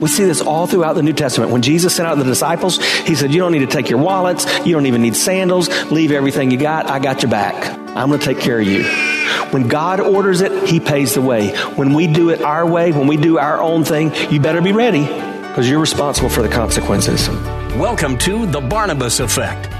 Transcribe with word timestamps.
We 0.00 0.08
see 0.08 0.24
this 0.24 0.40
all 0.40 0.66
throughout 0.66 0.94
the 0.94 1.02
New 1.02 1.12
Testament. 1.12 1.52
When 1.52 1.60
Jesus 1.60 1.94
sent 1.94 2.08
out 2.08 2.16
the 2.16 2.24
disciples, 2.24 2.82
he 2.82 3.14
said, 3.14 3.32
You 3.32 3.38
don't 3.38 3.52
need 3.52 3.58
to 3.58 3.66
take 3.66 3.90
your 3.90 3.98
wallets. 3.98 4.46
You 4.64 4.72
don't 4.72 4.86
even 4.86 5.02
need 5.02 5.14
sandals. 5.14 5.68
Leave 5.90 6.10
everything 6.10 6.50
you 6.50 6.58
got. 6.58 6.88
I 6.88 6.98
got 7.00 7.22
your 7.22 7.30
back. 7.30 7.78
I'm 7.94 8.08
going 8.08 8.18
to 8.18 8.24
take 8.24 8.40
care 8.40 8.58
of 8.58 8.66
you. 8.66 8.84
When 9.50 9.68
God 9.68 10.00
orders 10.00 10.40
it, 10.40 10.66
he 10.66 10.80
pays 10.80 11.14
the 11.14 11.20
way. 11.20 11.54
When 11.74 11.92
we 11.92 12.06
do 12.06 12.30
it 12.30 12.40
our 12.40 12.66
way, 12.66 12.92
when 12.92 13.08
we 13.08 13.18
do 13.18 13.38
our 13.38 13.60
own 13.60 13.84
thing, 13.84 14.14
you 14.32 14.40
better 14.40 14.62
be 14.62 14.72
ready 14.72 15.04
because 15.04 15.68
you're 15.68 15.80
responsible 15.80 16.30
for 16.30 16.40
the 16.40 16.48
consequences. 16.48 17.28
Welcome 17.76 18.16
to 18.18 18.46
The 18.46 18.60
Barnabas 18.60 19.20
Effect 19.20 19.79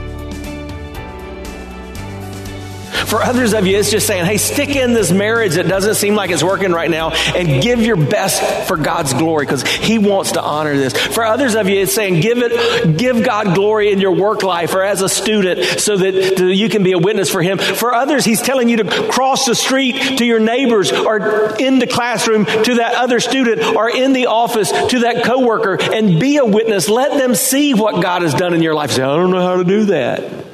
For 3.11 3.21
others 3.21 3.53
of 3.53 3.67
you, 3.67 3.77
it's 3.77 3.91
just 3.91 4.07
saying, 4.07 4.23
hey, 4.23 4.37
stick 4.37 4.69
in 4.69 4.93
this 4.93 5.11
marriage 5.11 5.55
that 5.55 5.67
doesn't 5.67 5.95
seem 5.95 6.15
like 6.15 6.29
it's 6.29 6.41
working 6.41 6.71
right 6.71 6.89
now 6.89 7.09
and 7.11 7.61
give 7.61 7.81
your 7.81 7.97
best 7.97 8.69
for 8.69 8.77
God's 8.77 9.13
glory 9.13 9.45
because 9.45 9.63
He 9.63 9.97
wants 9.97 10.31
to 10.31 10.41
honor 10.41 10.77
this. 10.77 10.95
For 10.95 11.25
others 11.25 11.55
of 11.55 11.67
you, 11.67 11.81
it's 11.81 11.93
saying, 11.93 12.21
give 12.21 12.37
it, 12.37 12.97
give 12.97 13.21
God 13.25 13.53
glory 13.53 13.91
in 13.91 13.99
your 13.99 14.13
work 14.13 14.43
life 14.43 14.73
or 14.73 14.81
as 14.81 15.01
a 15.01 15.09
student 15.09 15.81
so 15.81 15.97
that 15.97 16.39
you 16.39 16.69
can 16.69 16.83
be 16.83 16.93
a 16.93 16.97
witness 16.97 17.29
for 17.29 17.41
Him. 17.41 17.57
For 17.57 17.93
others, 17.93 18.23
He's 18.23 18.41
telling 18.41 18.69
you 18.69 18.77
to 18.77 19.09
cross 19.09 19.45
the 19.45 19.55
street 19.55 20.19
to 20.19 20.25
your 20.25 20.39
neighbors 20.39 20.93
or 20.93 21.57
in 21.59 21.79
the 21.79 21.87
classroom 21.87 22.45
to 22.45 22.75
that 22.75 22.95
other 22.95 23.19
student 23.19 23.75
or 23.75 23.89
in 23.89 24.13
the 24.13 24.27
office 24.27 24.71
to 24.71 24.99
that 24.99 25.25
coworker 25.25 25.77
and 25.81 26.17
be 26.17 26.37
a 26.37 26.45
witness. 26.45 26.87
Let 26.87 27.17
them 27.17 27.35
see 27.35 27.73
what 27.73 28.01
God 28.01 28.21
has 28.21 28.33
done 28.33 28.53
in 28.53 28.61
your 28.61 28.73
life. 28.73 28.91
Say, 28.91 29.03
I 29.03 29.17
don't 29.17 29.31
know 29.31 29.41
how 29.41 29.57
to 29.57 29.65
do 29.65 29.83
that. 29.87 30.45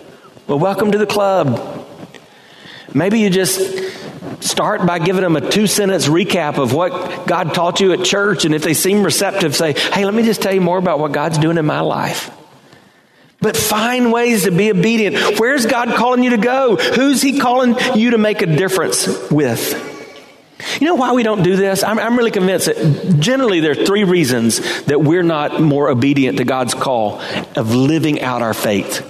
Well, 0.47 0.58
welcome 0.58 0.91
to 0.94 0.97
the 0.97 1.05
club. 1.05 1.86
Maybe 2.93 3.19
you 3.19 3.30
just 3.30 3.59
start 4.41 4.85
by 4.85 4.99
giving 4.99 5.21
them 5.21 5.35
a 5.35 5.49
two 5.49 5.67
sentence 5.67 6.07
recap 6.07 6.57
of 6.57 6.73
what 6.73 7.27
God 7.27 7.53
taught 7.53 7.79
you 7.79 7.94
at 7.94 8.03
church. 8.03 8.45
And 8.45 8.53
if 8.53 8.63
they 8.63 8.73
seem 8.73 9.03
receptive, 9.03 9.55
say, 9.55 9.73
hey, 9.73 10.05
let 10.05 10.13
me 10.13 10.23
just 10.23 10.41
tell 10.41 10.53
you 10.53 10.61
more 10.61 10.77
about 10.77 10.99
what 10.99 11.11
God's 11.11 11.38
doing 11.38 11.57
in 11.57 11.66
my 11.66 11.81
life. 11.81 12.31
But 13.39 13.55
find 13.55 14.11
ways 14.11 14.45
to 14.45 14.52
be 14.52 14.71
obedient. 14.71 15.39
Where's 15.39 15.66
God 15.66 15.95
calling 15.95 16.23
you 16.23 16.31
to 16.31 16.38
go? 16.38 16.75
Who's 16.75 17.21
He 17.21 17.39
calling 17.39 17.75
you 17.95 18.11
to 18.11 18.17
make 18.17 18.41
a 18.41 18.47
difference 18.47 19.29
with? 19.29 19.97
You 20.80 20.88
know 20.88 20.95
why 20.95 21.13
we 21.13 21.23
don't 21.23 21.44
do 21.44 21.55
this? 21.55 21.84
I'm, 21.84 22.00
I'm, 22.00 22.18
really 22.18 22.31
convinced 22.31 22.66
that 22.66 23.18
generally 23.19 23.59
there 23.59 23.72
are 23.72 23.85
three 23.85 24.03
reasons 24.03 24.84
that 24.85 25.01
we're 25.01 25.23
not 25.23 25.62
more 25.62 25.90
obedient 25.90 26.40
to 26.40 26.45
God's 26.45 26.73
call 26.73 27.19
of 27.56 27.75
living 27.75 28.22
out 28.22 28.41
our 28.41 28.56
faith. 28.56 29.01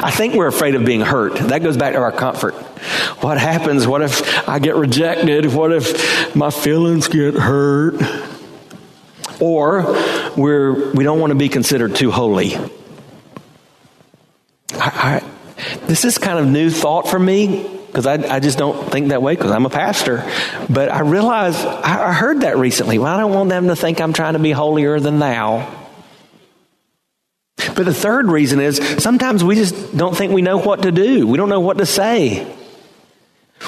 I 0.00 0.10
think 0.12 0.34
we're 0.34 0.46
afraid 0.46 0.76
of 0.76 0.84
being 0.84 1.00
hurt. 1.00 1.34
That 1.36 1.62
goes 1.62 1.76
back 1.76 1.94
to 1.94 1.98
our 1.98 2.12
comfort. 2.12 2.54
What 3.20 3.38
happens? 3.38 3.86
What 3.86 4.02
if 4.02 4.48
I 4.48 4.60
get 4.60 4.76
rejected? 4.76 5.46
What 5.52 5.72
if 5.72 6.36
my 6.36 6.50
feelings 6.50 7.08
get 7.08 7.34
hurt? 7.34 8.00
Or 9.40 9.82
we're, 10.36 10.92
we 10.92 11.02
don't 11.02 11.18
want 11.18 11.32
to 11.32 11.38
be 11.38 11.48
considered 11.48 11.96
too 11.96 12.12
holy. 12.12 12.54
I, 14.74 15.20
I, 15.20 15.22
this 15.86 16.04
is 16.04 16.18
kind 16.18 16.38
of 16.38 16.46
new 16.46 16.70
thought 16.70 17.08
for 17.08 17.18
me 17.18 17.81
because 17.92 18.06
I, 18.06 18.14
I, 18.36 18.40
just 18.40 18.56
don't 18.56 18.90
think 18.90 19.08
that 19.08 19.20
way 19.20 19.34
because 19.34 19.50
I'm 19.50 19.66
a 19.66 19.70
pastor. 19.70 20.24
But 20.70 20.90
I 20.90 21.00
realized 21.00 21.58
I, 21.58 22.08
I 22.08 22.12
heard 22.14 22.40
that 22.40 22.56
recently. 22.56 22.98
Well, 22.98 23.14
I 23.14 23.20
don't 23.20 23.34
want 23.34 23.50
them 23.50 23.68
to 23.68 23.76
think 23.76 24.00
I'm 24.00 24.14
trying 24.14 24.32
to 24.32 24.38
be 24.38 24.50
holier 24.50 24.98
than 24.98 25.18
thou. 25.18 25.70
But 27.58 27.84
the 27.84 27.92
third 27.92 28.28
reason 28.28 28.60
is 28.60 28.78
sometimes 29.02 29.44
we 29.44 29.56
just 29.56 29.94
don't 29.94 30.16
think 30.16 30.32
we 30.32 30.40
know 30.40 30.56
what 30.56 30.84
to 30.84 30.90
do. 30.90 31.26
We 31.26 31.36
don't 31.36 31.50
know 31.50 31.60
what 31.60 31.76
to 31.78 31.86
say. 31.86 32.50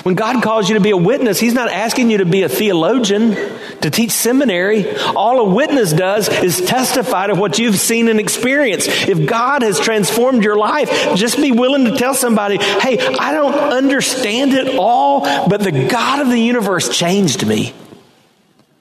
When 0.04 0.14
God 0.14 0.42
calls 0.42 0.70
you 0.70 0.76
to 0.76 0.80
be 0.80 0.90
a 0.90 0.96
witness, 0.96 1.38
He's 1.38 1.52
not 1.52 1.68
asking 1.68 2.10
you 2.10 2.18
to 2.18 2.24
be 2.24 2.44
a 2.44 2.48
theologian, 2.48 3.36
to 3.82 3.90
teach 3.90 4.10
seminary. 4.10 4.96
All 4.98 5.40
a 5.40 5.44
witness 5.44 5.92
does 5.92 6.28
is 6.28 6.60
testify 6.60 7.28
to 7.28 7.34
what 7.34 7.58
you've 7.58 7.78
seen 7.78 8.08
and 8.08 8.20
experienced. 8.20 8.88
If 8.88 9.28
God 9.28 9.62
has 9.62 9.78
transformed 9.80 10.44
your 10.44 10.56
life, 10.56 11.16
just 11.16 11.36
be 11.36 11.52
willing 11.52 11.84
to 11.86 11.96
tell 11.96 12.14
somebody, 12.14 12.58
hey, 12.58 12.98
I 12.98 13.32
don't 13.32 13.54
understand 13.54 14.52
it 14.52 14.76
all, 14.76 15.48
but 15.48 15.62
the 15.62 15.88
God 15.88 16.20
of 16.20 16.28
the 16.28 16.38
universe 16.38 16.88
changed 16.88 17.46
me. 17.46 17.74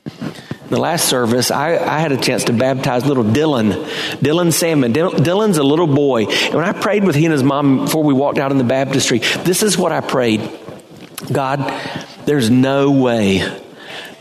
In 0.05 0.69
the 0.69 0.79
last 0.79 1.07
service, 1.07 1.51
I, 1.51 1.77
I, 1.77 1.99
had 1.99 2.11
a 2.11 2.17
chance 2.17 2.45
to 2.45 2.53
baptize 2.53 3.05
little 3.05 3.23
Dylan, 3.23 3.85
Dylan 4.17 4.51
Salmon. 4.51 4.91
Dylan's 4.91 5.57
a 5.57 5.63
little 5.63 5.87
boy. 5.87 6.25
And 6.25 6.55
when 6.55 6.63
I 6.65 6.71
prayed 6.71 7.03
with 7.03 7.15
he 7.15 7.25
and 7.25 7.31
his 7.31 7.43
mom 7.43 7.85
before 7.85 8.03
we 8.03 8.13
walked 8.13 8.39
out 8.39 8.51
in 8.51 8.57
the 8.57 8.63
baptistry, 8.63 9.19
this 9.19 9.61
is 9.61 9.77
what 9.77 9.91
I 9.91 10.01
prayed. 10.01 10.49
God, 11.31 11.59
there's 12.25 12.49
no 12.49 12.91
way 12.91 13.62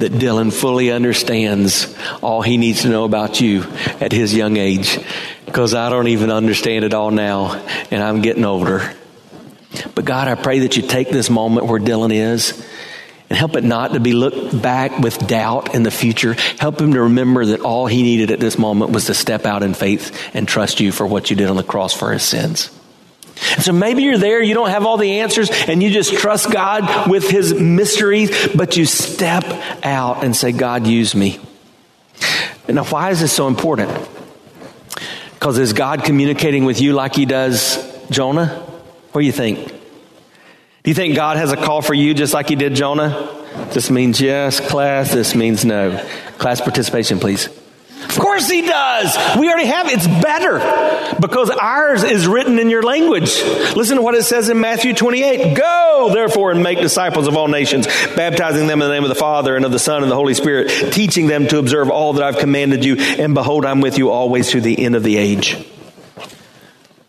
that 0.03 0.13
Dylan 0.13 0.53
fully 0.53 0.91
understands 0.91 1.95
all 2.23 2.43
he 2.43 2.57
needs 2.57 2.83
to 2.83 2.89
know 2.89 3.05
about 3.05 3.41
you 3.41 3.63
at 4.01 4.13
his 4.13 4.35
young 4.35 4.57
age 4.57 4.99
because 5.47 5.75
I 5.75 5.91
don't 5.91 6.09
even 6.09 6.31
understand 6.31 6.85
it 6.85 6.93
all 6.93 7.11
now 7.11 7.55
and 7.91 8.03
I'm 8.03 8.21
getting 8.21 8.45
older. 8.45 8.95
But 9.95 10.05
God, 10.05 10.27
I 10.27 10.35
pray 10.35 10.61
that 10.61 10.77
you 10.77 10.83
take 10.83 11.11
this 11.11 11.31
moment 11.31 11.67
where 11.67 11.81
Dylan 11.81 12.13
is 12.13 12.67
and 13.31 13.39
help 13.39 13.57
it 13.57 13.65
not 13.65 13.95
to 13.95 14.01
be 14.01 14.13
looked 14.13 14.61
back 14.61 14.99
with 14.99 15.27
doubt 15.27 15.75
in 15.75 15.85
the 15.85 15.91
future. 15.91 16.35
Help 16.59 16.81
him 16.81 16.93
to 16.95 17.03
remember 17.03 17.47
that 17.47 17.61
all 17.61 17.87
he 17.87 18.03
needed 18.03 18.31
at 18.33 18.41
this 18.41 18.59
moment 18.59 18.91
was 18.91 19.07
to 19.07 19.15
step 19.15 19.47
out 19.47 19.63
in 19.63 19.73
faith 19.73 20.35
and 20.35 20.49
trust 20.49 20.81
you 20.81 20.91
for 20.91 21.07
what 21.07 21.31
you 21.31 21.37
did 21.37 21.49
on 21.49 21.57
the 21.57 21.63
cross 21.63 21.95
for 21.95 22.13
his 22.13 22.25
sins. 22.25 22.71
And 23.55 23.63
so 23.63 23.73
maybe 23.73 24.03
you're 24.03 24.19
there, 24.19 24.43
you 24.43 24.55
don't 24.55 24.71
have 24.71 24.87
all 24.87 24.97
the 24.97 25.21
answers, 25.21 25.51
and 25.51 25.83
you 25.83 25.91
just 25.91 26.15
trust 26.15 26.51
God 26.51 27.11
with 27.11 27.29
His 27.29 27.55
mysteries, 27.55 28.49
but 28.55 28.77
you 28.77 28.87
step 28.87 29.45
out 29.83 30.25
and 30.25 30.37
say, 30.37 30.53
God, 30.53 30.87
use 30.87 31.15
me. 31.15 31.41
Now, 32.69 32.85
why 32.85 33.11
is 33.11 33.21
this 33.21 33.33
so 33.33 33.49
important? 33.49 33.91
Because 35.35 35.59
is 35.59 35.73
God 35.73 36.05
communicating 36.05 36.65
with 36.65 36.81
you 36.81 36.93
like 36.93 37.15
He 37.15 37.27
does 37.27 37.79
Jonah? 38.11 38.47
What 39.11 39.21
do 39.21 39.27
you 39.27 39.33
think? 39.33 39.67
Do 39.69 40.91
you 40.91 40.95
think 40.95 41.17
God 41.17 41.37
has 41.37 41.53
a 41.53 41.57
call 41.57 41.83
for 41.83 41.95
you 41.95 42.15
just 42.15 42.33
like 42.35 42.49
He 42.49 42.57
did 42.57 42.75
Jonah? 42.75 43.29
This 43.73 43.91
means 43.91 44.21
yes, 44.21 44.61
class. 44.61 45.13
This 45.13 45.35
means 45.35 45.65
no. 45.65 45.99
Class 46.39 46.61
participation, 46.61 47.19
please. 47.19 47.49
Of 48.13 48.19
course 48.19 48.49
he 48.51 48.63
does. 48.63 49.17
We 49.39 49.49
already 49.49 49.67
have. 49.67 49.87
It's 49.89 50.07
better 50.07 50.59
because 51.21 51.51
ours 51.51 52.05
is 52.05 52.27
written 52.27 52.59
in 52.59 52.69
your 52.69 52.83
language. 52.83 53.43
Listen 53.75 53.97
to 53.97 54.03
what 54.03 54.15
it 54.15 54.25
says 54.25 54.49
in 54.49 54.61
Matthew 54.61 54.93
28. 54.95 55.57
Go, 55.57 56.11
therefore, 56.13 56.53
and 56.53 56.63
make 56.63 56.79
disciples 56.79 57.27
of 57.27 57.37
all 57.37 57.49
nations, 57.49 57.87
baptizing 58.15 58.67
them 58.67 58.83
in 58.83 58.89
the 58.89 58.95
name 58.95 59.03
of 59.03 59.09
the 59.09 59.15
Father 59.15 59.57
and 59.57 59.65
of 59.65 59.73
the 59.73 59.79
Son 59.79 60.03
and 60.03 60.11
the 60.11 60.17
Holy 60.17 60.35
Spirit, 60.35 60.93
teaching 60.93 61.27
them 61.27 61.47
to 61.49 61.59
observe 61.59 61.91
all 61.91 62.13
that 62.15 62.23
I've 62.23 62.39
commanded 62.39 62.85
you. 62.85 62.97
And 62.97 63.35
behold, 63.35 63.65
I'm 63.65 63.81
with 63.81 63.99
you 63.99 64.11
always 64.11 64.51
to 64.51 64.61
the 64.61 64.79
end 64.85 64.95
of 64.95 65.03
the 65.03 65.17
age. 65.17 65.57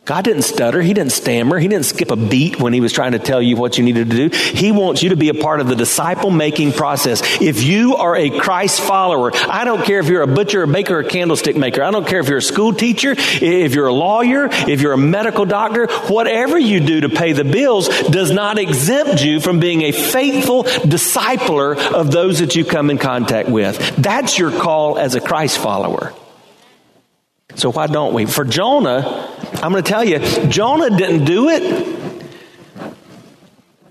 God 0.06 0.26
didn't 0.26 0.42
stutter. 0.42 0.82
He 0.82 0.94
didn't 0.94 1.14
stammer. 1.14 1.58
He 1.60 1.70
didn't 1.70 1.86
skip 1.86 2.12
a 2.12 2.18
beat 2.18 2.60
when 2.60 2.74
he 2.74 2.82
was 2.82 2.92
trying 2.92 3.14
to 3.14 3.20
tell 3.20 3.42
you 3.42 3.56
what 3.56 3.78
you 3.78 3.86
needed 3.86 4.10
to 4.10 4.28
do. 4.28 4.36
He 4.36 4.74
wants 4.74 5.02
you 5.02 5.10
to 5.10 5.16
be 5.16 5.30
a 5.30 5.34
part 5.34 5.62
of 5.62 5.68
the 5.68 5.78
disciple 5.78 6.30
making 6.30 6.74
process. 6.74 7.22
If 7.42 7.64
you 7.64 7.96
are 7.96 8.14
a 8.14 8.30
Christ 8.30 8.82
follower, 8.82 9.32
I 9.34 9.64
don't 9.64 9.86
care 9.86 10.00
if 10.00 10.08
you're 10.08 10.22
a 10.22 10.28
butcher, 10.28 10.64
a 10.64 10.68
baker, 10.68 11.00
a 11.00 11.08
candlestick 11.08 11.56
maker. 11.56 11.82
I 11.84 11.92
don't 11.92 12.06
care 12.06 12.20
if 12.20 12.28
you're 12.28 12.40
a 12.40 12.42
school 12.42 12.74
teacher, 12.74 13.16
if 13.18 13.74
you're 13.74 13.88
a 13.88 13.94
lawyer, 13.94 14.50
if 14.52 14.82
you're 14.82 14.92
a 14.92 14.98
medical 14.98 15.46
doctor, 15.46 15.88
whatever 16.10 16.60
you 16.60 16.82
do 16.82 17.02
to 17.02 17.10
pay 17.10 17.32
the 17.32 17.46
bills 17.46 17.88
does 17.88 18.30
not 18.30 18.60
exempt 18.60 19.24
you 19.24 19.40
from 19.40 19.62
being 19.62 19.84
a 19.84 19.94
faithful 19.94 20.66
discipler 20.66 21.78
of 21.94 22.12
those 22.12 22.40
that 22.40 22.58
you 22.58 22.66
come 22.66 22.90
in 22.90 22.98
contact 22.98 23.48
with. 23.48 23.96
That's 23.96 24.38
your 24.38 24.52
call 24.52 24.98
as 24.98 25.16
a 25.16 25.22
Christ 25.22 25.60
follower. 25.60 26.14
So 27.56 27.72
why 27.72 27.88
don't 27.88 28.14
we? 28.14 28.26
For 28.26 28.44
Jonah, 28.44 29.33
I'm 29.62 29.72
going 29.72 29.84
to 29.84 29.90
tell 29.90 30.04
you, 30.04 30.20
Jonah 30.48 30.96
didn't 30.96 31.26
do 31.26 31.50
it 31.50 31.94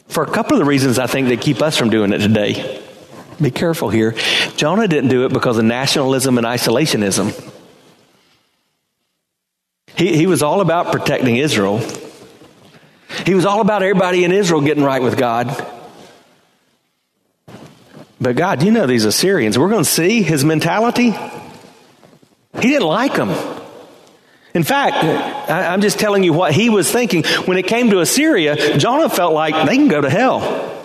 for 0.08 0.22
a 0.22 0.30
couple 0.30 0.54
of 0.54 0.58
the 0.58 0.64
reasons 0.64 0.98
I 0.98 1.06
think 1.06 1.28
that 1.28 1.40
keep 1.40 1.62
us 1.62 1.76
from 1.76 1.90
doing 1.90 2.12
it 2.12 2.18
today. 2.18 2.82
Be 3.40 3.50
careful 3.50 3.88
here. 3.88 4.14
Jonah 4.56 4.86
didn't 4.86 5.08
do 5.10 5.24
it 5.24 5.32
because 5.32 5.58
of 5.58 5.64
nationalism 5.64 6.38
and 6.38 6.46
isolationism. 6.46 7.50
He, 9.96 10.16
he 10.16 10.26
was 10.26 10.42
all 10.42 10.60
about 10.60 10.92
protecting 10.92 11.36
Israel. 11.36 11.80
He 13.26 13.34
was 13.34 13.46
all 13.46 13.60
about 13.60 13.82
everybody 13.82 14.24
in 14.24 14.32
Israel 14.32 14.60
getting 14.60 14.84
right 14.84 15.02
with 15.02 15.16
God. 15.16 15.48
But 18.20 18.36
God, 18.36 18.62
you 18.62 18.70
know 18.70 18.86
these 18.86 19.04
Assyrians. 19.04 19.58
We're 19.58 19.70
going 19.70 19.84
to 19.84 19.90
see 19.90 20.22
his 20.22 20.44
mentality. 20.44 21.10
He 21.10 22.68
didn't 22.68 22.86
like 22.86 23.14
them. 23.14 23.30
In 24.54 24.64
fact, 24.64 24.96
I, 25.50 25.72
am 25.72 25.80
just 25.80 25.98
telling 25.98 26.24
you 26.24 26.32
what 26.32 26.52
he 26.52 26.68
was 26.68 26.90
thinking. 26.90 27.24
When 27.46 27.56
it 27.56 27.66
came 27.66 27.90
to 27.90 28.00
Assyria, 28.00 28.76
Jonah 28.76 29.08
felt 29.08 29.32
like 29.32 29.66
they 29.66 29.76
can 29.76 29.88
go 29.88 30.00
to 30.00 30.10
hell. 30.10 30.81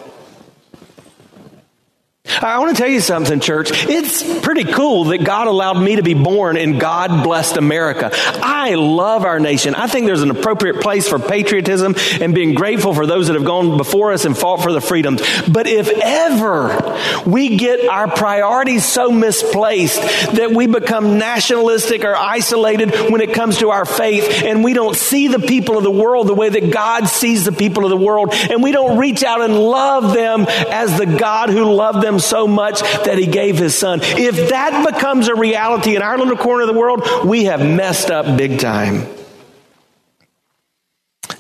I 2.41 2.59
want 2.59 2.75
to 2.75 2.81
tell 2.81 2.91
you 2.91 3.01
something, 3.01 3.39
church. 3.39 3.71
It's 3.73 4.39
pretty 4.41 4.63
cool 4.63 5.05
that 5.05 5.23
God 5.23 5.47
allowed 5.47 5.81
me 5.81 5.95
to 5.95 6.03
be 6.03 6.13
born 6.13 6.57
in 6.57 6.77
God 6.77 7.23
blessed 7.23 7.57
America. 7.57 8.11
I 8.13 8.75
love 8.75 9.25
our 9.25 9.39
nation. 9.39 9.73
I 9.73 9.87
think 9.87 10.05
there's 10.05 10.21
an 10.21 10.29
appropriate 10.29 10.81
place 10.81 11.07
for 11.07 11.19
patriotism 11.19 11.95
and 12.21 12.35
being 12.35 12.53
grateful 12.53 12.93
for 12.93 13.05
those 13.05 13.27
that 13.27 13.33
have 13.33 13.45
gone 13.45 13.77
before 13.77 14.11
us 14.11 14.25
and 14.25 14.37
fought 14.37 14.61
for 14.61 14.71
the 14.71 14.81
freedoms. 14.81 15.21
But 15.47 15.67
if 15.67 15.89
ever 15.89 16.99
we 17.25 17.57
get 17.57 17.87
our 17.87 18.07
priorities 18.07 18.85
so 18.85 19.11
misplaced 19.11 20.01
that 20.33 20.51
we 20.51 20.67
become 20.67 21.17
nationalistic 21.17 22.03
or 22.03 22.15
isolated 22.15 23.11
when 23.11 23.21
it 23.21 23.33
comes 23.33 23.59
to 23.59 23.71
our 23.71 23.85
faith 23.85 24.43
and 24.43 24.63
we 24.63 24.73
don't 24.73 24.95
see 24.95 25.27
the 25.27 25.39
people 25.39 25.77
of 25.77 25.83
the 25.83 25.91
world 25.91 26.27
the 26.27 26.35
way 26.35 26.49
that 26.49 26.71
God 26.71 27.07
sees 27.07 27.45
the 27.45 27.51
people 27.51 27.83
of 27.83 27.89
the 27.89 27.97
world 27.97 28.29
and 28.33 28.61
we 28.61 28.71
don't 28.71 28.97
reach 28.97 29.23
out 29.23 29.41
and 29.41 29.57
love 29.57 30.13
them 30.13 30.45
as 30.47 30.97
the 30.97 31.05
God 31.05 31.49
who 31.49 31.73
loved 31.73 32.01
them 32.03 32.19
so 32.27 32.47
much 32.47 32.81
that 32.81 33.18
he 33.18 33.27
gave 33.27 33.57
his 33.57 33.77
son. 33.77 34.00
If 34.01 34.50
that 34.50 34.85
becomes 34.91 35.27
a 35.27 35.35
reality 35.35 35.95
in 35.95 36.01
our 36.01 36.18
little 36.18 36.38
corner 36.38 36.63
of 36.63 36.68
the 36.68 36.79
world, 36.79 37.25
we 37.25 37.45
have 37.45 37.62
messed 37.62 38.12
up 38.12 38.38
big 38.38 38.59
time. 38.59 39.07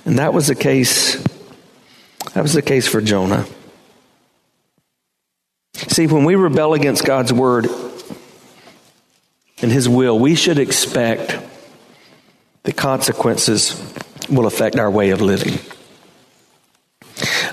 And 0.05 0.19
that 0.19 0.33
was 0.33 0.47
the 0.47 0.55
case. 0.55 1.21
That 2.33 2.41
was 2.41 2.53
the 2.53 2.61
case 2.61 2.87
for 2.87 3.01
Jonah. 3.01 3.45
See, 5.73 6.07
when 6.07 6.25
we 6.25 6.35
rebel 6.35 6.73
against 6.73 7.05
God's 7.05 7.33
word 7.33 7.67
and 9.61 9.71
his 9.71 9.89
will, 9.89 10.17
we 10.17 10.35
should 10.35 10.59
expect 10.59 11.37
the 12.63 12.73
consequences 12.73 13.81
will 14.29 14.45
affect 14.45 14.77
our 14.77 14.89
way 14.89 15.11
of 15.11 15.21
living. 15.21 15.59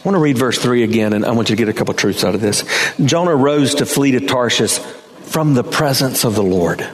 I 0.04 0.08
want 0.08 0.16
to 0.16 0.20
read 0.22 0.36
verse 0.36 0.58
3 0.58 0.82
again, 0.82 1.14
and 1.14 1.24
I 1.24 1.30
want 1.30 1.48
you 1.48 1.56
to 1.56 1.64
get 1.64 1.70
a 1.70 1.72
couple 1.72 1.94
truths 1.94 2.24
out 2.24 2.34
of 2.34 2.42
this. 2.42 2.62
Jonah 3.02 3.34
rose 3.34 3.76
to 3.76 3.86
flee 3.86 4.10
to 4.10 4.20
Tarshish 4.20 4.78
from 5.22 5.54
the 5.54 5.64
presence 5.64 6.24
of 6.24 6.34
the 6.34 6.42
Lord. 6.42 6.86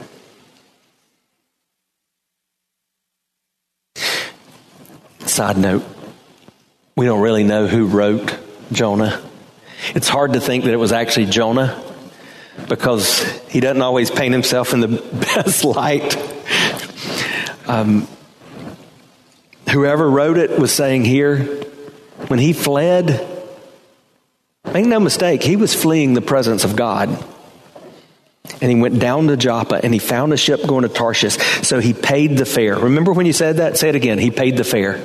Side 5.25 5.57
note, 5.57 5.83
we 6.95 7.05
don't 7.05 7.19
really 7.19 7.43
know 7.43 7.67
who 7.67 7.87
wrote 7.87 8.33
Jonah. 8.71 9.21
It's 9.93 10.07
hard 10.07 10.31
to 10.33 10.39
think 10.39 10.63
that 10.63 10.71
it 10.71 10.77
was 10.77 10.93
actually 10.93 11.25
Jonah 11.25 11.83
because 12.69 13.23
he 13.49 13.59
doesn't 13.59 13.81
always 13.81 14.09
paint 14.09 14.31
himself 14.31 14.73
in 14.73 14.79
the 14.79 14.87
best 15.35 15.65
light. 15.65 16.15
Um, 17.67 18.07
whoever 19.69 20.09
wrote 20.09 20.37
it 20.37 20.57
was 20.57 20.71
saying 20.71 21.03
here, 21.03 21.61
when 22.31 22.39
he 22.39 22.53
fled, 22.53 23.27
make 24.73 24.85
no 24.85 25.01
mistake, 25.01 25.43
he 25.43 25.57
was 25.57 25.75
fleeing 25.75 26.13
the 26.13 26.21
presence 26.21 26.63
of 26.63 26.77
God. 26.77 27.09
And 28.61 28.71
he 28.71 28.81
went 28.81 28.99
down 28.99 29.27
to 29.27 29.35
Joppa 29.35 29.81
and 29.83 29.93
he 29.93 29.99
found 29.99 30.31
a 30.31 30.37
ship 30.37 30.65
going 30.65 30.83
to 30.83 30.89
Tarshish. 30.89 31.37
So 31.67 31.81
he 31.81 31.93
paid 31.93 32.37
the 32.37 32.45
fare. 32.45 32.77
Remember 32.77 33.11
when 33.11 33.25
you 33.25 33.33
said 33.33 33.57
that? 33.57 33.75
Say 33.77 33.89
it 33.89 33.95
again. 33.95 34.17
He 34.17 34.31
paid 34.31 34.55
the 34.55 34.63
fare 34.63 35.03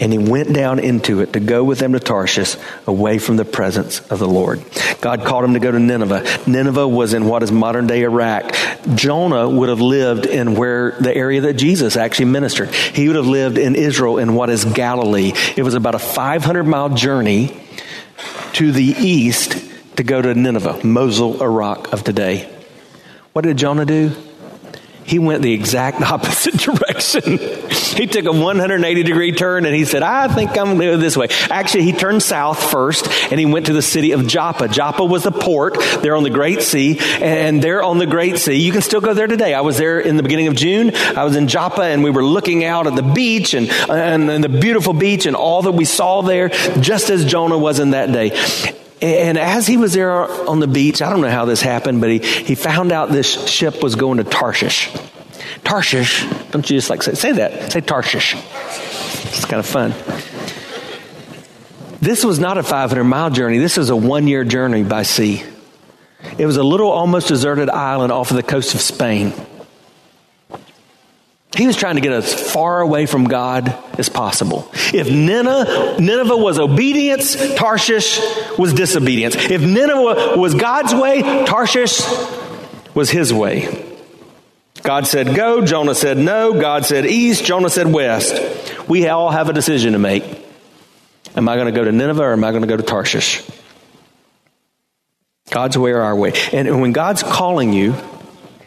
and 0.00 0.12
he 0.12 0.18
went 0.18 0.52
down 0.52 0.78
into 0.78 1.20
it 1.20 1.32
to 1.32 1.40
go 1.40 1.64
with 1.64 1.78
them 1.78 1.92
to 1.92 2.00
Tarshish 2.00 2.56
away 2.86 3.18
from 3.18 3.36
the 3.36 3.44
presence 3.44 4.00
of 4.10 4.18
the 4.18 4.28
Lord. 4.28 4.62
God 5.00 5.24
called 5.24 5.44
him 5.44 5.54
to 5.54 5.60
go 5.60 5.70
to 5.70 5.78
Nineveh. 5.78 6.24
Nineveh 6.46 6.86
was 6.86 7.14
in 7.14 7.26
what 7.26 7.42
is 7.42 7.50
modern 7.50 7.86
day 7.86 8.02
Iraq. 8.02 8.54
Jonah 8.94 9.48
would 9.48 9.68
have 9.68 9.80
lived 9.80 10.26
in 10.26 10.54
where 10.54 10.92
the 10.92 11.14
area 11.14 11.40
that 11.42 11.54
Jesus 11.54 11.96
actually 11.96 12.26
ministered. 12.26 12.70
He 12.70 13.08
would 13.08 13.16
have 13.16 13.26
lived 13.26 13.58
in 13.58 13.74
Israel 13.74 14.18
in 14.18 14.34
what 14.34 14.50
is 14.50 14.64
Galilee. 14.64 15.32
It 15.56 15.62
was 15.62 15.74
about 15.74 15.94
a 15.94 15.98
500 15.98 16.64
mile 16.64 16.90
journey 16.90 17.60
to 18.54 18.72
the 18.72 18.84
east 18.84 19.64
to 19.96 20.02
go 20.02 20.22
to 20.22 20.34
Nineveh, 20.34 20.84
Mosul, 20.84 21.42
Iraq 21.42 21.92
of 21.92 22.04
today. 22.04 22.52
What 23.32 23.42
did 23.42 23.56
Jonah 23.56 23.84
do? 23.84 24.12
he 25.08 25.18
went 25.18 25.42
the 25.42 25.52
exact 25.52 26.00
opposite 26.12 26.54
direction. 26.58 26.87
He 27.00 28.06
took 28.06 28.24
a 28.24 28.32
180 28.32 29.02
degree 29.02 29.32
turn 29.32 29.64
and 29.64 29.74
he 29.74 29.84
said, 29.84 30.02
I 30.02 30.32
think 30.32 30.50
I'm 30.50 30.66
going 30.66 30.78
to 30.78 30.84
go 30.86 30.96
this 30.96 31.16
way. 31.16 31.28
Actually, 31.50 31.84
he 31.84 31.92
turned 31.92 32.22
south 32.22 32.70
first 32.70 33.08
and 33.30 33.38
he 33.38 33.46
went 33.46 33.66
to 33.66 33.72
the 33.72 33.82
city 33.82 34.12
of 34.12 34.26
Joppa. 34.26 34.68
Joppa 34.68 35.04
was 35.04 35.24
the 35.24 35.30
port 35.30 35.78
there 36.02 36.16
on 36.16 36.22
the 36.22 36.30
Great 36.30 36.62
Sea. 36.62 36.98
And 37.20 37.62
there 37.62 37.82
on 37.82 37.98
the 37.98 38.06
Great 38.06 38.38
Sea, 38.38 38.54
you 38.54 38.72
can 38.72 38.82
still 38.82 39.00
go 39.00 39.14
there 39.14 39.26
today. 39.26 39.54
I 39.54 39.60
was 39.60 39.78
there 39.78 40.00
in 40.00 40.16
the 40.16 40.22
beginning 40.22 40.48
of 40.48 40.56
June. 40.56 40.94
I 40.94 41.24
was 41.24 41.36
in 41.36 41.48
Joppa 41.48 41.82
and 41.82 42.02
we 42.02 42.10
were 42.10 42.24
looking 42.24 42.64
out 42.64 42.86
at 42.86 42.94
the 42.94 43.02
beach 43.02 43.54
and, 43.54 43.68
and, 43.70 44.30
and 44.30 44.44
the 44.44 44.48
beautiful 44.48 44.92
beach 44.92 45.26
and 45.26 45.36
all 45.36 45.62
that 45.62 45.72
we 45.72 45.84
saw 45.84 46.22
there, 46.22 46.48
just 46.80 47.10
as 47.10 47.24
Jonah 47.24 47.58
was 47.58 47.78
in 47.78 47.90
that 47.90 48.12
day. 48.12 48.30
And 49.00 49.38
as 49.38 49.66
he 49.66 49.76
was 49.76 49.92
there 49.92 50.12
on 50.12 50.58
the 50.58 50.66
beach, 50.66 51.02
I 51.02 51.10
don't 51.10 51.20
know 51.20 51.30
how 51.30 51.44
this 51.44 51.60
happened, 51.60 52.00
but 52.00 52.10
he, 52.10 52.18
he 52.18 52.54
found 52.54 52.90
out 52.90 53.10
this 53.10 53.48
ship 53.48 53.82
was 53.82 53.94
going 53.94 54.18
to 54.18 54.24
Tarshish. 54.24 54.90
Tarshish, 55.68 56.24
don't 56.50 56.68
you 56.70 56.78
just 56.78 56.88
like 56.88 57.02
say, 57.02 57.12
say 57.12 57.32
that? 57.32 57.72
Say 57.72 57.82
Tarshish. 57.82 58.34
It's 58.34 59.44
kind 59.44 59.60
of 59.60 59.66
fun. 59.66 59.92
This 62.00 62.24
was 62.24 62.38
not 62.38 62.56
a 62.56 62.62
500 62.62 63.04
mile 63.04 63.28
journey. 63.28 63.58
This 63.58 63.76
was 63.76 63.90
a 63.90 63.96
one 63.96 64.26
year 64.26 64.44
journey 64.44 64.82
by 64.82 65.02
sea. 65.02 65.42
It 66.38 66.46
was 66.46 66.56
a 66.56 66.62
little 66.62 66.90
almost 66.90 67.28
deserted 67.28 67.68
island 67.68 68.12
off 68.12 68.30
of 68.30 68.38
the 68.38 68.42
coast 68.42 68.74
of 68.74 68.80
Spain. 68.80 69.34
He 71.54 71.66
was 71.66 71.76
trying 71.76 71.96
to 71.96 72.00
get 72.00 72.12
as 72.12 72.32
far 72.52 72.80
away 72.80 73.04
from 73.04 73.24
God 73.24 73.76
as 73.98 74.08
possible. 74.08 74.70
If 74.94 75.10
Nineveh, 75.10 76.00
Nineveh 76.00 76.36
was 76.36 76.58
obedience, 76.58 77.36
Tarshish 77.56 78.20
was 78.56 78.72
disobedience. 78.72 79.34
If 79.36 79.60
Nineveh 79.60 80.38
was 80.38 80.54
God's 80.54 80.94
way, 80.94 81.44
Tarshish 81.44 82.00
was 82.94 83.10
his 83.10 83.34
way. 83.34 83.87
God 84.88 85.06
said 85.06 85.34
go, 85.34 85.62
Jonah 85.66 85.94
said 85.94 86.16
no, 86.16 86.58
God 86.58 86.86
said 86.86 87.04
east, 87.04 87.44
Jonah 87.44 87.68
said 87.68 87.88
west. 87.88 88.88
We 88.88 89.06
all 89.06 89.30
have 89.30 89.50
a 89.50 89.52
decision 89.52 89.92
to 89.92 89.98
make. 89.98 90.24
Am 91.36 91.46
I 91.46 91.56
going 91.56 91.66
to 91.66 91.78
go 91.78 91.84
to 91.84 91.92
Nineveh 91.92 92.22
or 92.22 92.32
am 92.32 92.42
I 92.42 92.52
going 92.52 92.62
to 92.62 92.66
go 92.66 92.78
to 92.78 92.82
Tarshish? 92.82 93.46
God's 95.50 95.76
way 95.76 95.90
or 95.90 96.00
our 96.00 96.16
way. 96.16 96.32
And 96.54 96.80
when 96.80 96.92
God's 96.92 97.22
calling 97.22 97.74
you, 97.74 97.96